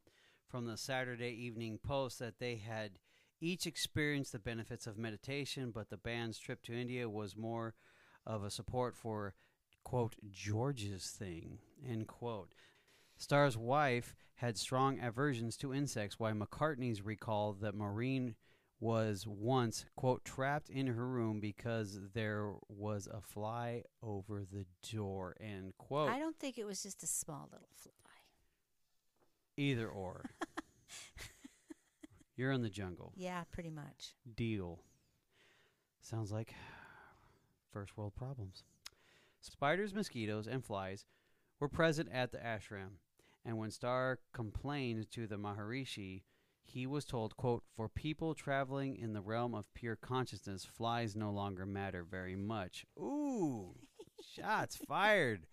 from 0.49 0.65
the 0.65 0.77
Saturday 0.77 1.31
Evening 1.31 1.79
Post 1.81 2.19
that 2.19 2.39
they 2.39 2.55
had 2.55 2.99
each 3.41 3.65
experienced 3.65 4.31
the 4.33 4.39
benefits 4.39 4.87
of 4.87 4.97
meditation, 4.97 5.71
but 5.71 5.89
the 5.89 5.97
band's 5.97 6.39
trip 6.39 6.61
to 6.63 6.73
India 6.73 7.09
was 7.09 7.37
more 7.37 7.75
of 8.25 8.43
a 8.43 8.51
support 8.51 8.95
for, 8.95 9.33
quote, 9.83 10.15
George's 10.29 11.07
thing, 11.11 11.59
end 11.87 12.07
quote. 12.07 12.53
Starr's 13.17 13.57
wife 13.57 14.15
had 14.35 14.57
strong 14.57 14.99
aversions 14.99 15.57
to 15.57 15.73
insects, 15.73 16.19
while 16.19 16.33
McCartney's 16.33 17.01
recalled 17.01 17.61
that 17.61 17.75
Maureen 17.75 18.35
was 18.79 19.25
once, 19.27 19.85
quote, 19.95 20.23
trapped 20.23 20.69
in 20.69 20.87
her 20.87 21.07
room 21.07 21.39
because 21.39 21.99
there 22.13 22.53
was 22.69 23.07
a 23.07 23.21
fly 23.21 23.83
over 24.01 24.43
the 24.51 24.65
door, 24.91 25.35
end 25.39 25.73
quote. 25.77 26.09
I 26.09 26.19
don't 26.19 26.37
think 26.39 26.57
it 26.57 26.65
was 26.65 26.81
just 26.81 27.03
a 27.03 27.07
small 27.07 27.49
little 27.51 27.67
fly. 27.75 27.91
Either 29.57 29.89
or. 29.89 30.29
You're 32.37 32.53
in 32.53 32.61
the 32.61 32.69
jungle. 32.69 33.11
Yeah, 33.17 33.43
pretty 33.51 33.69
much. 33.69 34.15
Deal. 34.35 34.79
Sounds 35.99 36.31
like 36.31 36.53
first 37.73 37.97
world 37.97 38.15
problems. 38.15 38.63
Spiders, 39.41 39.93
mosquitoes, 39.93 40.47
and 40.47 40.63
flies 40.63 41.05
were 41.59 41.67
present 41.67 42.09
at 42.13 42.31
the 42.31 42.37
ashram, 42.37 42.99
and 43.45 43.57
when 43.57 43.71
Starr 43.71 44.19
complained 44.33 45.11
to 45.11 45.27
the 45.27 45.37
Maharishi, 45.37 46.23
he 46.69 46.86
was 46.86 47.05
told, 47.05 47.36
quote, 47.36 47.63
For 47.75 47.89
people 47.89 48.36
traveling 48.36 48.95
in 48.95 49.13
the 49.13 49.21
realm 49.21 49.55
of 49.55 49.73
pure 49.73 49.95
consciousness, 49.95 50.65
flies 50.65 51.15
no 51.15 51.32
longer 51.32 51.65
matter 51.65 52.03
very 52.03 52.36
much. 52.36 52.86
Ooh, 52.97 53.75
shots 54.36 54.77
fired. 54.88 55.47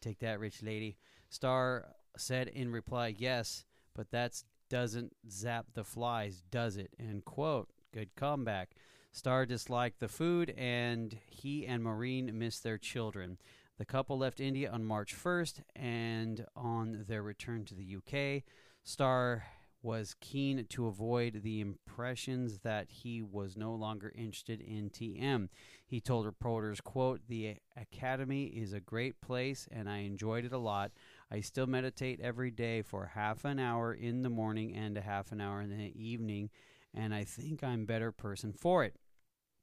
Take 0.00 0.18
that, 0.20 0.38
rich 0.38 0.62
lady. 0.62 0.96
Starr 1.30 1.94
said 2.16 2.48
in 2.48 2.70
reply, 2.70 3.14
Yes, 3.16 3.64
but 3.94 4.10
that 4.10 4.42
doesn't 4.68 5.14
zap 5.28 5.66
the 5.74 5.84
flies, 5.84 6.42
does 6.50 6.76
it? 6.76 6.90
End 6.98 7.24
quote. 7.24 7.68
Good 7.92 8.14
comeback. 8.14 8.76
Starr 9.12 9.46
disliked 9.46 9.98
the 9.98 10.08
food, 10.08 10.54
and 10.56 11.16
he 11.26 11.66
and 11.66 11.82
Maureen 11.82 12.38
missed 12.38 12.62
their 12.62 12.78
children. 12.78 13.38
The 13.78 13.84
couple 13.84 14.18
left 14.18 14.40
India 14.40 14.70
on 14.70 14.84
March 14.84 15.16
1st, 15.16 15.62
and 15.74 16.46
on 16.54 17.04
their 17.08 17.22
return 17.22 17.64
to 17.64 17.74
the 17.74 17.96
UK, 17.96 18.44
Starr 18.84 19.44
was 19.82 20.14
keen 20.20 20.64
to 20.66 20.86
avoid 20.86 21.42
the 21.42 21.60
impressions 21.60 22.58
that 22.58 22.90
he 22.90 23.22
was 23.22 23.56
no 23.56 23.74
longer 23.74 24.12
interested 24.14 24.60
in 24.60 24.90
TM. 24.90 25.48
He 25.86 26.00
told 26.00 26.26
reporters, 26.26 26.80
quote, 26.80 27.22
"The 27.28 27.56
academy 27.76 28.46
is 28.46 28.72
a 28.72 28.80
great 28.80 29.20
place 29.20 29.66
and 29.70 29.88
I 29.88 29.98
enjoyed 29.98 30.44
it 30.44 30.52
a 30.52 30.58
lot. 30.58 30.92
I 31.30 31.40
still 31.40 31.66
meditate 31.66 32.20
every 32.20 32.50
day 32.50 32.82
for 32.82 33.06
half 33.06 33.44
an 33.44 33.58
hour 33.58 33.94
in 33.94 34.22
the 34.22 34.28
morning 34.28 34.74
and 34.74 34.98
a 34.98 35.02
half 35.02 35.32
an 35.32 35.40
hour 35.40 35.62
in 35.62 35.70
the 35.70 35.92
evening, 35.98 36.50
and 36.92 37.14
I 37.14 37.24
think 37.24 37.64
I'm 37.64 37.82
a 37.82 37.86
better 37.86 38.12
person 38.12 38.52
for 38.52 38.84
it. 38.84 38.96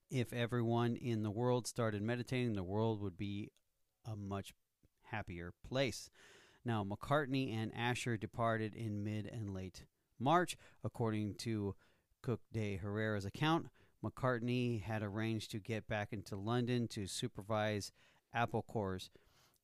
If 0.10 0.34
everyone 0.34 0.96
in 0.96 1.22
the 1.22 1.32
world 1.32 1.68
started 1.68 2.02
meditating, 2.02 2.54
the 2.54 2.64
world 2.64 3.02
would 3.02 3.18
be 3.18 3.52
a 4.04 4.16
much 4.16 4.54
happier 5.04 5.54
place." 5.64 6.10
Now, 6.66 6.84
McCartney 6.84 7.54
and 7.54 7.74
Asher 7.76 8.18
departed 8.18 8.76
in 8.76 9.04
mid 9.04 9.26
and 9.28 9.54
late 9.54 9.86
March. 10.20 10.58
According 10.84 11.36
to 11.36 11.76
Cook 12.22 12.42
de 12.52 12.78
Herrera's 12.78 13.26
account, 13.26 13.68
McCartney 14.04 14.82
had 14.82 15.02
arranged 15.02 15.52
to 15.52 15.60
get 15.60 15.88
back 15.88 16.14
into 16.14 16.36
London 16.36 16.88
to 16.90 17.08
supervise 17.08 17.92
Apple 18.34 18.64
Corps, 18.64 19.10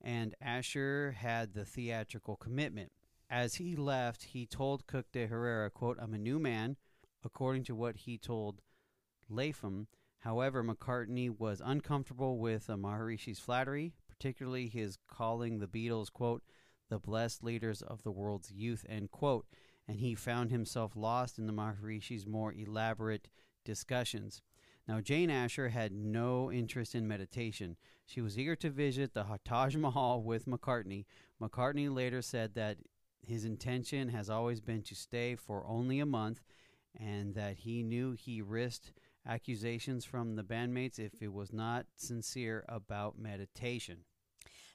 and 0.00 0.34
Asher 0.40 1.14
had 1.18 1.54
the 1.54 1.64
theatrical 1.64 2.36
commitment. 2.36 2.92
As 3.30 3.56
he 3.56 3.76
left, 3.76 4.24
he 4.24 4.46
told 4.46 4.86
Cook 4.86 5.10
de 5.12 5.26
Herrera, 5.26 5.70
quote, 5.70 5.98
I'm 6.00 6.14
a 6.14 6.18
new 6.18 6.38
man, 6.38 6.76
according 7.24 7.64
to 7.64 7.74
what 7.74 7.96
he 7.96 8.18
told 8.18 8.60
Lapham. 9.28 9.86
However, 10.18 10.62
McCartney 10.62 11.30
was 11.30 11.62
uncomfortable 11.64 12.38
with 12.38 12.68
Maharishi's 12.68 13.38
flattery, 13.38 13.92
particularly 14.08 14.68
his 14.68 14.98
calling 15.08 15.58
the 15.58 15.66
Beatles, 15.66 16.12
quote, 16.12 16.42
the 16.90 16.98
blessed 16.98 17.42
leaders 17.42 17.82
of 17.82 18.02
the 18.02 18.12
world's 18.12 18.50
youth, 18.50 18.84
end 18.88 19.10
quote 19.10 19.46
and 19.86 20.00
he 20.00 20.14
found 20.14 20.50
himself 20.50 20.92
lost 20.96 21.38
in 21.38 21.46
the 21.46 21.52
Maharishi's 21.52 22.26
more 22.26 22.52
elaborate 22.52 23.28
discussions. 23.64 24.42
Now, 24.86 25.00
Jane 25.00 25.30
Asher 25.30 25.70
had 25.70 25.92
no 25.92 26.52
interest 26.52 26.94
in 26.94 27.08
meditation. 27.08 27.76
She 28.04 28.20
was 28.20 28.38
eager 28.38 28.56
to 28.56 28.70
visit 28.70 29.14
the 29.14 29.24
Taj 29.44 29.76
Mahal 29.76 30.22
with 30.22 30.46
McCartney. 30.46 31.06
McCartney 31.40 31.92
later 31.92 32.20
said 32.20 32.54
that 32.54 32.76
his 33.22 33.44
intention 33.44 34.10
has 34.10 34.28
always 34.28 34.60
been 34.60 34.82
to 34.82 34.94
stay 34.94 35.34
for 35.36 35.66
only 35.66 36.00
a 36.00 36.06
month 36.06 36.42
and 36.98 37.34
that 37.34 37.56
he 37.58 37.82
knew 37.82 38.12
he 38.12 38.42
risked 38.42 38.92
accusations 39.26 40.04
from 40.04 40.36
the 40.36 40.44
bandmates 40.44 40.98
if 40.98 41.22
it 41.22 41.32
was 41.32 41.52
not 41.52 41.86
sincere 41.96 42.64
about 42.68 43.18
meditation. 43.18 44.04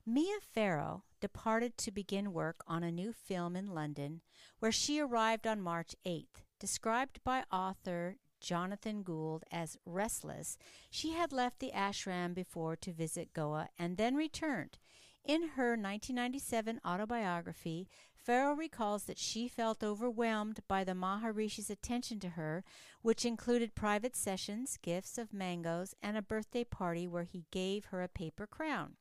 Mia 0.05 0.39
Farrow 0.41 1.03
departed 1.19 1.77
to 1.77 1.91
begin 1.91 2.33
work 2.33 2.63
on 2.65 2.83
a 2.83 2.91
new 2.91 3.11
film 3.11 3.55
in 3.55 3.67
London, 3.67 4.21
where 4.59 4.71
she 4.71 4.99
arrived 4.99 5.45
on 5.45 5.61
March 5.61 5.95
8th. 6.05 6.43
Described 6.59 7.23
by 7.23 7.43
author 7.51 8.17
Jonathan 8.39 9.03
Gould 9.03 9.43
as 9.51 9.77
restless, 9.85 10.57
she 10.89 11.11
had 11.11 11.31
left 11.31 11.59
the 11.59 11.71
ashram 11.73 12.33
before 12.33 12.75
to 12.77 12.91
visit 12.91 13.33
Goa 13.33 13.69
and 13.77 13.97
then 13.97 14.15
returned. 14.15 14.77
In 15.25 15.49
her 15.49 15.71
1997 15.71 16.79
autobiography, 16.85 17.87
Farrow 18.15 18.53
recalls 18.53 19.03
that 19.03 19.19
she 19.19 19.47
felt 19.47 19.83
overwhelmed 19.83 20.61
by 20.67 20.83
the 20.83 20.93
Maharishi's 20.93 21.69
attention 21.69 22.19
to 22.21 22.29
her, 22.29 22.63
which 23.01 23.25
included 23.25 23.75
private 23.75 24.15
sessions, 24.15 24.77
gifts 24.81 25.17
of 25.17 25.33
mangoes, 25.33 25.93
and 26.01 26.17
a 26.17 26.21
birthday 26.21 26.63
party 26.63 27.07
where 27.07 27.23
he 27.23 27.45
gave 27.51 27.85
her 27.85 28.01
a 28.01 28.07
paper 28.07 28.47
crown. 28.47 28.95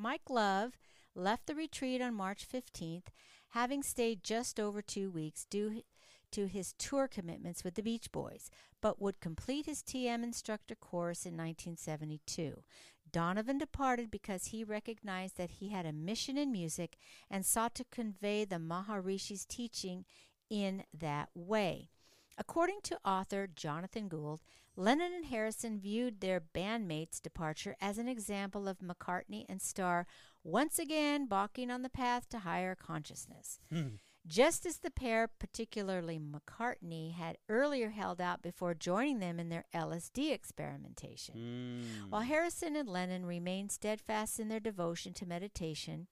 Mike 0.00 0.30
Love 0.30 0.78
left 1.16 1.46
the 1.46 1.56
retreat 1.56 2.00
on 2.00 2.14
March 2.14 2.46
15th, 2.48 3.08
having 3.48 3.82
stayed 3.82 4.22
just 4.22 4.60
over 4.60 4.80
two 4.80 5.10
weeks 5.10 5.44
due 5.44 5.82
to 6.30 6.46
his 6.46 6.72
tour 6.78 7.08
commitments 7.08 7.64
with 7.64 7.74
the 7.74 7.82
Beach 7.82 8.12
Boys, 8.12 8.48
but 8.80 9.02
would 9.02 9.20
complete 9.20 9.66
his 9.66 9.82
TM 9.82 10.22
instructor 10.22 10.76
course 10.76 11.26
in 11.26 11.32
1972. 11.32 12.62
Donovan 13.10 13.58
departed 13.58 14.10
because 14.10 14.46
he 14.46 14.62
recognized 14.62 15.36
that 15.36 15.50
he 15.50 15.70
had 15.70 15.86
a 15.86 15.92
mission 15.92 16.38
in 16.38 16.52
music 16.52 16.96
and 17.28 17.44
sought 17.44 17.74
to 17.74 17.84
convey 17.90 18.44
the 18.44 18.56
Maharishi's 18.56 19.44
teaching 19.44 20.04
in 20.48 20.84
that 20.96 21.30
way. 21.34 21.88
According 22.36 22.80
to 22.84 23.00
author 23.04 23.48
Jonathan 23.48 24.06
Gould, 24.06 24.42
Lennon 24.78 25.12
and 25.12 25.24
Harrison 25.24 25.80
viewed 25.80 26.20
their 26.20 26.40
bandmates' 26.40 27.20
departure 27.20 27.74
as 27.80 27.98
an 27.98 28.06
example 28.06 28.68
of 28.68 28.78
McCartney 28.78 29.44
and 29.48 29.60
Starr 29.60 30.06
once 30.44 30.78
again 30.78 31.26
balking 31.26 31.68
on 31.68 31.82
the 31.82 31.88
path 31.88 32.28
to 32.28 32.38
higher 32.38 32.76
consciousness. 32.76 33.58
Hmm. 33.70 33.96
just 34.24 34.64
as 34.66 34.78
the 34.78 34.90
pair, 34.90 35.26
particularly 35.26 36.20
McCartney, 36.20 37.12
had 37.14 37.38
earlier 37.48 37.90
held 37.90 38.20
out 38.20 38.40
before 38.40 38.72
joining 38.72 39.18
them 39.18 39.40
in 39.40 39.48
their 39.48 39.64
LSD 39.74 40.32
experimentation. 40.32 41.34
Mm. 41.34 42.10
While 42.10 42.22
Harrison 42.22 42.76
and 42.76 42.88
Lennon 42.88 43.26
remained 43.26 43.72
steadfast 43.72 44.38
in 44.38 44.48
their 44.48 44.60
devotion 44.60 45.12
to 45.14 45.26
meditation, 45.26 46.06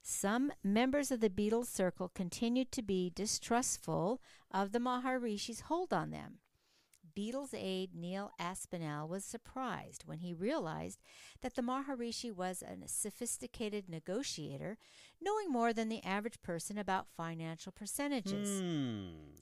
some 0.00 0.52
members 0.64 1.10
of 1.10 1.20
the 1.20 1.28
Beatles 1.28 1.66
circle 1.66 2.08
continued 2.08 2.72
to 2.72 2.82
be 2.82 3.12
distrustful 3.14 4.22
of 4.50 4.72
the 4.72 4.78
Maharishi's 4.78 5.62
hold 5.62 5.92
on 5.92 6.10
them. 6.10 6.38
Beatles 7.18 7.52
aide 7.52 7.96
Neil 7.96 8.30
Aspinall 8.38 9.08
was 9.08 9.24
surprised 9.24 10.04
when 10.06 10.20
he 10.20 10.32
realized 10.32 11.02
that 11.42 11.56
the 11.56 11.62
Maharishi 11.62 12.32
was 12.32 12.62
a 12.62 12.86
sophisticated 12.86 13.88
negotiator, 13.88 14.78
knowing 15.20 15.50
more 15.50 15.72
than 15.72 15.88
the 15.88 16.04
average 16.04 16.40
person 16.42 16.78
about 16.78 17.08
financial 17.16 17.72
percentages. 17.72 18.60
Hmm. 18.60 19.34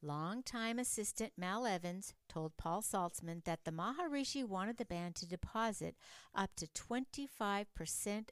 Longtime 0.00 0.78
assistant 0.78 1.32
Mal 1.36 1.66
Evans 1.66 2.14
told 2.30 2.56
Paul 2.56 2.80
Saltzman 2.80 3.44
that 3.44 3.64
the 3.64 3.72
Maharishi 3.72 4.42
wanted 4.42 4.78
the 4.78 4.86
band 4.86 5.14
to 5.16 5.26
deposit 5.26 5.96
up 6.34 6.52
to 6.56 6.66
25% 6.68 7.66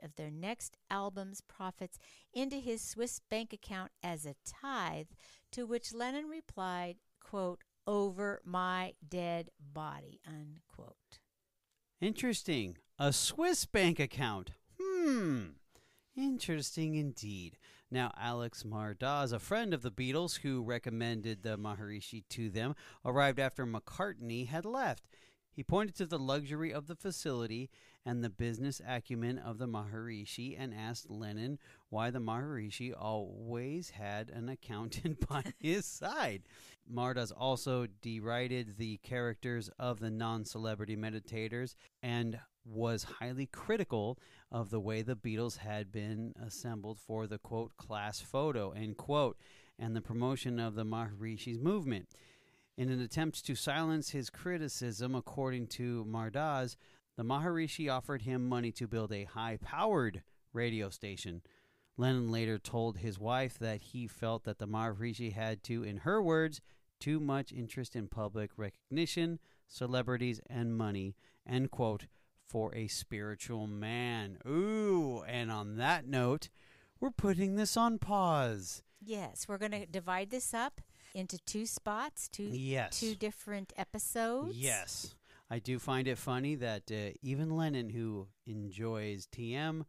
of 0.02 0.14
their 0.16 0.30
next 0.30 0.78
album's 0.90 1.42
profits 1.42 1.98
into 2.32 2.56
his 2.56 2.80
Swiss 2.80 3.20
bank 3.28 3.52
account 3.52 3.90
as 4.02 4.24
a 4.24 4.36
tithe, 4.46 5.08
to 5.52 5.66
which 5.66 5.92
Lennon 5.92 6.28
replied, 6.28 6.96
quote, 7.20 7.62
over 7.86 8.40
my 8.44 8.94
dead 9.08 9.50
body, 9.60 10.20
unquote. 10.26 11.18
Interesting. 12.00 12.76
A 12.98 13.12
Swiss 13.12 13.66
bank 13.66 14.00
account. 14.00 14.50
Hmm. 14.80 15.44
Interesting 16.16 16.94
indeed. 16.94 17.58
Now, 17.90 18.12
Alex 18.18 18.64
Mardas, 18.64 19.32
a 19.32 19.38
friend 19.38 19.72
of 19.72 19.82
the 19.82 19.90
Beatles 19.90 20.38
who 20.38 20.62
recommended 20.62 21.42
the 21.42 21.56
Maharishi 21.56 22.24
to 22.30 22.50
them, 22.50 22.74
arrived 23.04 23.38
after 23.38 23.66
McCartney 23.66 24.48
had 24.48 24.64
left. 24.64 25.04
He 25.56 25.62
pointed 25.62 25.96
to 25.96 26.06
the 26.06 26.18
luxury 26.18 26.70
of 26.70 26.86
the 26.86 26.94
facility 26.94 27.70
and 28.04 28.22
the 28.22 28.28
business 28.28 28.82
acumen 28.86 29.38
of 29.38 29.56
the 29.56 29.66
Maharishi 29.66 30.54
and 30.56 30.74
asked 30.74 31.08
Lennon 31.08 31.58
why 31.88 32.10
the 32.10 32.18
Maharishi 32.18 32.92
always 32.92 33.88
had 33.88 34.28
an 34.28 34.50
accountant 34.50 35.26
by 35.28 35.42
his 35.58 35.86
side. 35.86 36.42
Mardas 36.92 37.32
also 37.34 37.86
derided 38.02 38.76
the 38.76 38.98
characters 38.98 39.70
of 39.78 39.98
the 39.98 40.10
non 40.10 40.44
celebrity 40.44 40.94
meditators 40.94 41.74
and 42.02 42.38
was 42.66 43.04
highly 43.04 43.46
critical 43.46 44.18
of 44.52 44.68
the 44.68 44.80
way 44.80 45.00
the 45.00 45.16
Beatles 45.16 45.56
had 45.56 45.90
been 45.90 46.34
assembled 46.38 46.98
for 46.98 47.26
the 47.26 47.38
quote 47.38 47.74
class 47.78 48.20
photo 48.20 48.72
end 48.72 48.98
quote 48.98 49.38
and 49.78 49.96
the 49.96 50.02
promotion 50.02 50.60
of 50.60 50.74
the 50.74 50.84
Maharishi's 50.84 51.58
movement. 51.58 52.08
In 52.76 52.90
an 52.90 53.00
attempt 53.00 53.46
to 53.46 53.54
silence 53.54 54.10
his 54.10 54.28
criticism, 54.28 55.14
according 55.14 55.68
to 55.68 56.04
Mardas, 56.04 56.76
the 57.16 57.22
Maharishi 57.22 57.90
offered 57.90 58.22
him 58.22 58.46
money 58.46 58.70
to 58.72 58.86
build 58.86 59.12
a 59.12 59.24
high 59.24 59.56
powered 59.62 60.22
radio 60.52 60.90
station. 60.90 61.40
Lennon 61.96 62.30
later 62.30 62.58
told 62.58 62.98
his 62.98 63.18
wife 63.18 63.58
that 63.58 63.80
he 63.80 64.06
felt 64.06 64.44
that 64.44 64.58
the 64.58 64.68
Maharishi 64.68 65.32
had 65.32 65.62
to, 65.64 65.82
in 65.82 65.98
her 65.98 66.22
words, 66.22 66.60
too 67.00 67.18
much 67.18 67.50
interest 67.50 67.96
in 67.96 68.08
public 68.08 68.50
recognition, 68.58 69.38
celebrities, 69.66 70.42
and 70.50 70.76
money, 70.76 71.16
end 71.48 71.70
quote, 71.70 72.06
for 72.44 72.74
a 72.74 72.88
spiritual 72.88 73.66
man. 73.66 74.36
Ooh, 74.46 75.22
and 75.26 75.50
on 75.50 75.78
that 75.78 76.06
note, 76.06 76.50
we're 77.00 77.10
putting 77.10 77.56
this 77.56 77.74
on 77.74 77.98
pause. 77.98 78.82
Yes, 79.00 79.46
we're 79.48 79.56
going 79.56 79.72
to 79.72 79.86
divide 79.86 80.28
this 80.28 80.52
up 80.52 80.82
into 81.16 81.38
two 81.46 81.66
spots, 81.66 82.28
two 82.28 82.44
Yes. 82.52 83.00
two 83.00 83.14
different 83.14 83.72
episodes. 83.76 84.56
Yes. 84.56 85.14
I 85.50 85.58
do 85.60 85.78
find 85.78 86.06
it 86.08 86.18
funny 86.18 86.56
that 86.56 86.90
uh, 86.90 87.16
even 87.22 87.56
Lennon, 87.56 87.88
who 87.90 88.28
enjoys 88.46 89.26
TM, 89.26 89.84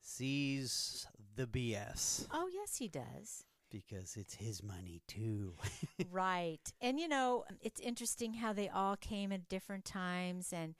sees 0.00 1.06
the 1.36 1.46
BS 1.46 2.26
Oh, 2.30 2.48
yes, 2.52 2.76
he 2.76 2.88
does. 2.88 3.44
because 3.70 4.16
it's 4.16 4.34
his 4.34 4.62
money 4.62 5.00
too. 5.08 5.54
right. 6.12 6.60
And 6.80 7.00
you 7.00 7.08
know, 7.08 7.44
it's 7.60 7.80
interesting 7.80 8.34
how 8.34 8.52
they 8.52 8.68
all 8.68 8.96
came 8.96 9.32
at 9.32 9.48
different 9.48 9.84
times 9.84 10.52
and 10.52 10.74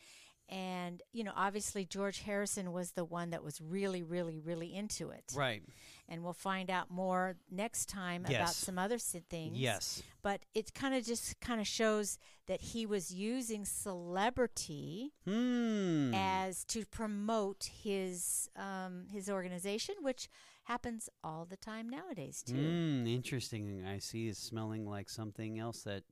and 0.51 1.03
you 1.13 1.25
know, 1.25 1.33
obviously 1.35 1.87
George 1.87 2.21
Harrison 2.21 2.71
was 2.73 2.93
the 2.93 3.05
one 3.05 3.31
that 3.31 3.43
was 3.43 3.61
really 3.61 4.03
really 4.03 4.39
really 4.39 4.75
into 4.75 5.11
it. 5.11 5.25
right. 5.35 5.63
And 6.09 6.23
we'll 6.23 6.35
find 6.35 6.71
out 6.71 6.91
more 6.91 7.37
next 7.51 7.89
time 7.89 8.27
about 8.27 8.51
some 8.51 8.79
other 8.79 8.99
things. 8.99 9.57
Yes. 9.59 10.03
But 10.23 10.45
it 10.55 10.75
kind 10.75 10.95
of 10.95 11.05
just 11.05 11.41
kind 11.41 11.61
of 11.61 11.67
shows 11.67 12.19
that 12.47 12.61
he 12.61 12.85
was 12.85 13.11
using 13.11 13.65
celebrity 13.65 15.13
Hmm. 15.25 16.13
as 16.15 16.65
to 16.67 16.85
promote 16.85 17.71
his 17.83 18.49
um, 18.57 19.07
his 19.11 19.29
organization, 19.31 19.95
which 20.03 20.29
happens 20.65 21.09
all 21.23 21.45
the 21.47 21.57
time 21.57 21.89
nowadays 21.89 22.43
too. 22.43 22.55
Hmm. 22.55 23.07
Interesting. 23.07 23.85
I 23.87 23.99
see 23.99 24.29
is 24.29 24.39
smelling 24.39 24.87
like 24.87 25.09
something 25.09 25.59
else 25.59 25.83
that 25.85 26.05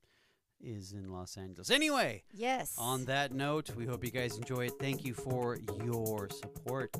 is 0.62 0.92
in 0.92 1.10
Los 1.10 1.36
Angeles. 1.36 1.70
Anyway, 1.70 2.22
Yes. 2.32 2.74
on 2.78 3.04
that 3.06 3.32
note, 3.32 3.74
we 3.76 3.84
hope 3.86 4.04
you 4.04 4.10
guys 4.10 4.36
enjoy 4.36 4.66
it. 4.66 4.72
Thank 4.78 5.04
you 5.04 5.14
for 5.14 5.58
your 5.84 6.28
support. 6.30 6.96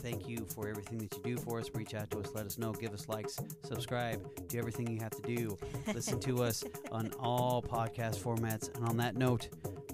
Thank 0.00 0.28
you 0.28 0.46
for 0.54 0.68
everything 0.68 0.98
that 0.98 1.14
you 1.16 1.22
do 1.36 1.36
for 1.42 1.58
us. 1.58 1.70
Reach 1.74 1.94
out 1.94 2.10
to 2.12 2.20
us, 2.20 2.28
let 2.34 2.46
us 2.46 2.58
know, 2.58 2.72
give 2.72 2.92
us 2.92 3.08
likes, 3.08 3.38
subscribe, 3.64 4.22
do 4.48 4.58
everything 4.58 4.88
you 4.90 5.00
have 5.00 5.10
to 5.10 5.22
do. 5.22 5.56
Listen 5.94 6.20
to 6.20 6.42
us 6.44 6.62
on 6.92 7.12
all 7.18 7.62
podcast 7.62 8.18
formats. 8.18 8.74
And 8.76 8.86
on 8.88 8.96
that 8.98 9.16
note, 9.16 9.48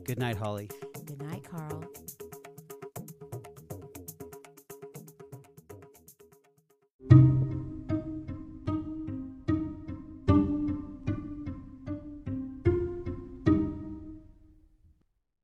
good 0.05 0.19
night, 0.19 0.37
Holly. 0.37 0.69
Good 1.07 1.23
night, 1.23 1.45
Carl. 1.45 1.85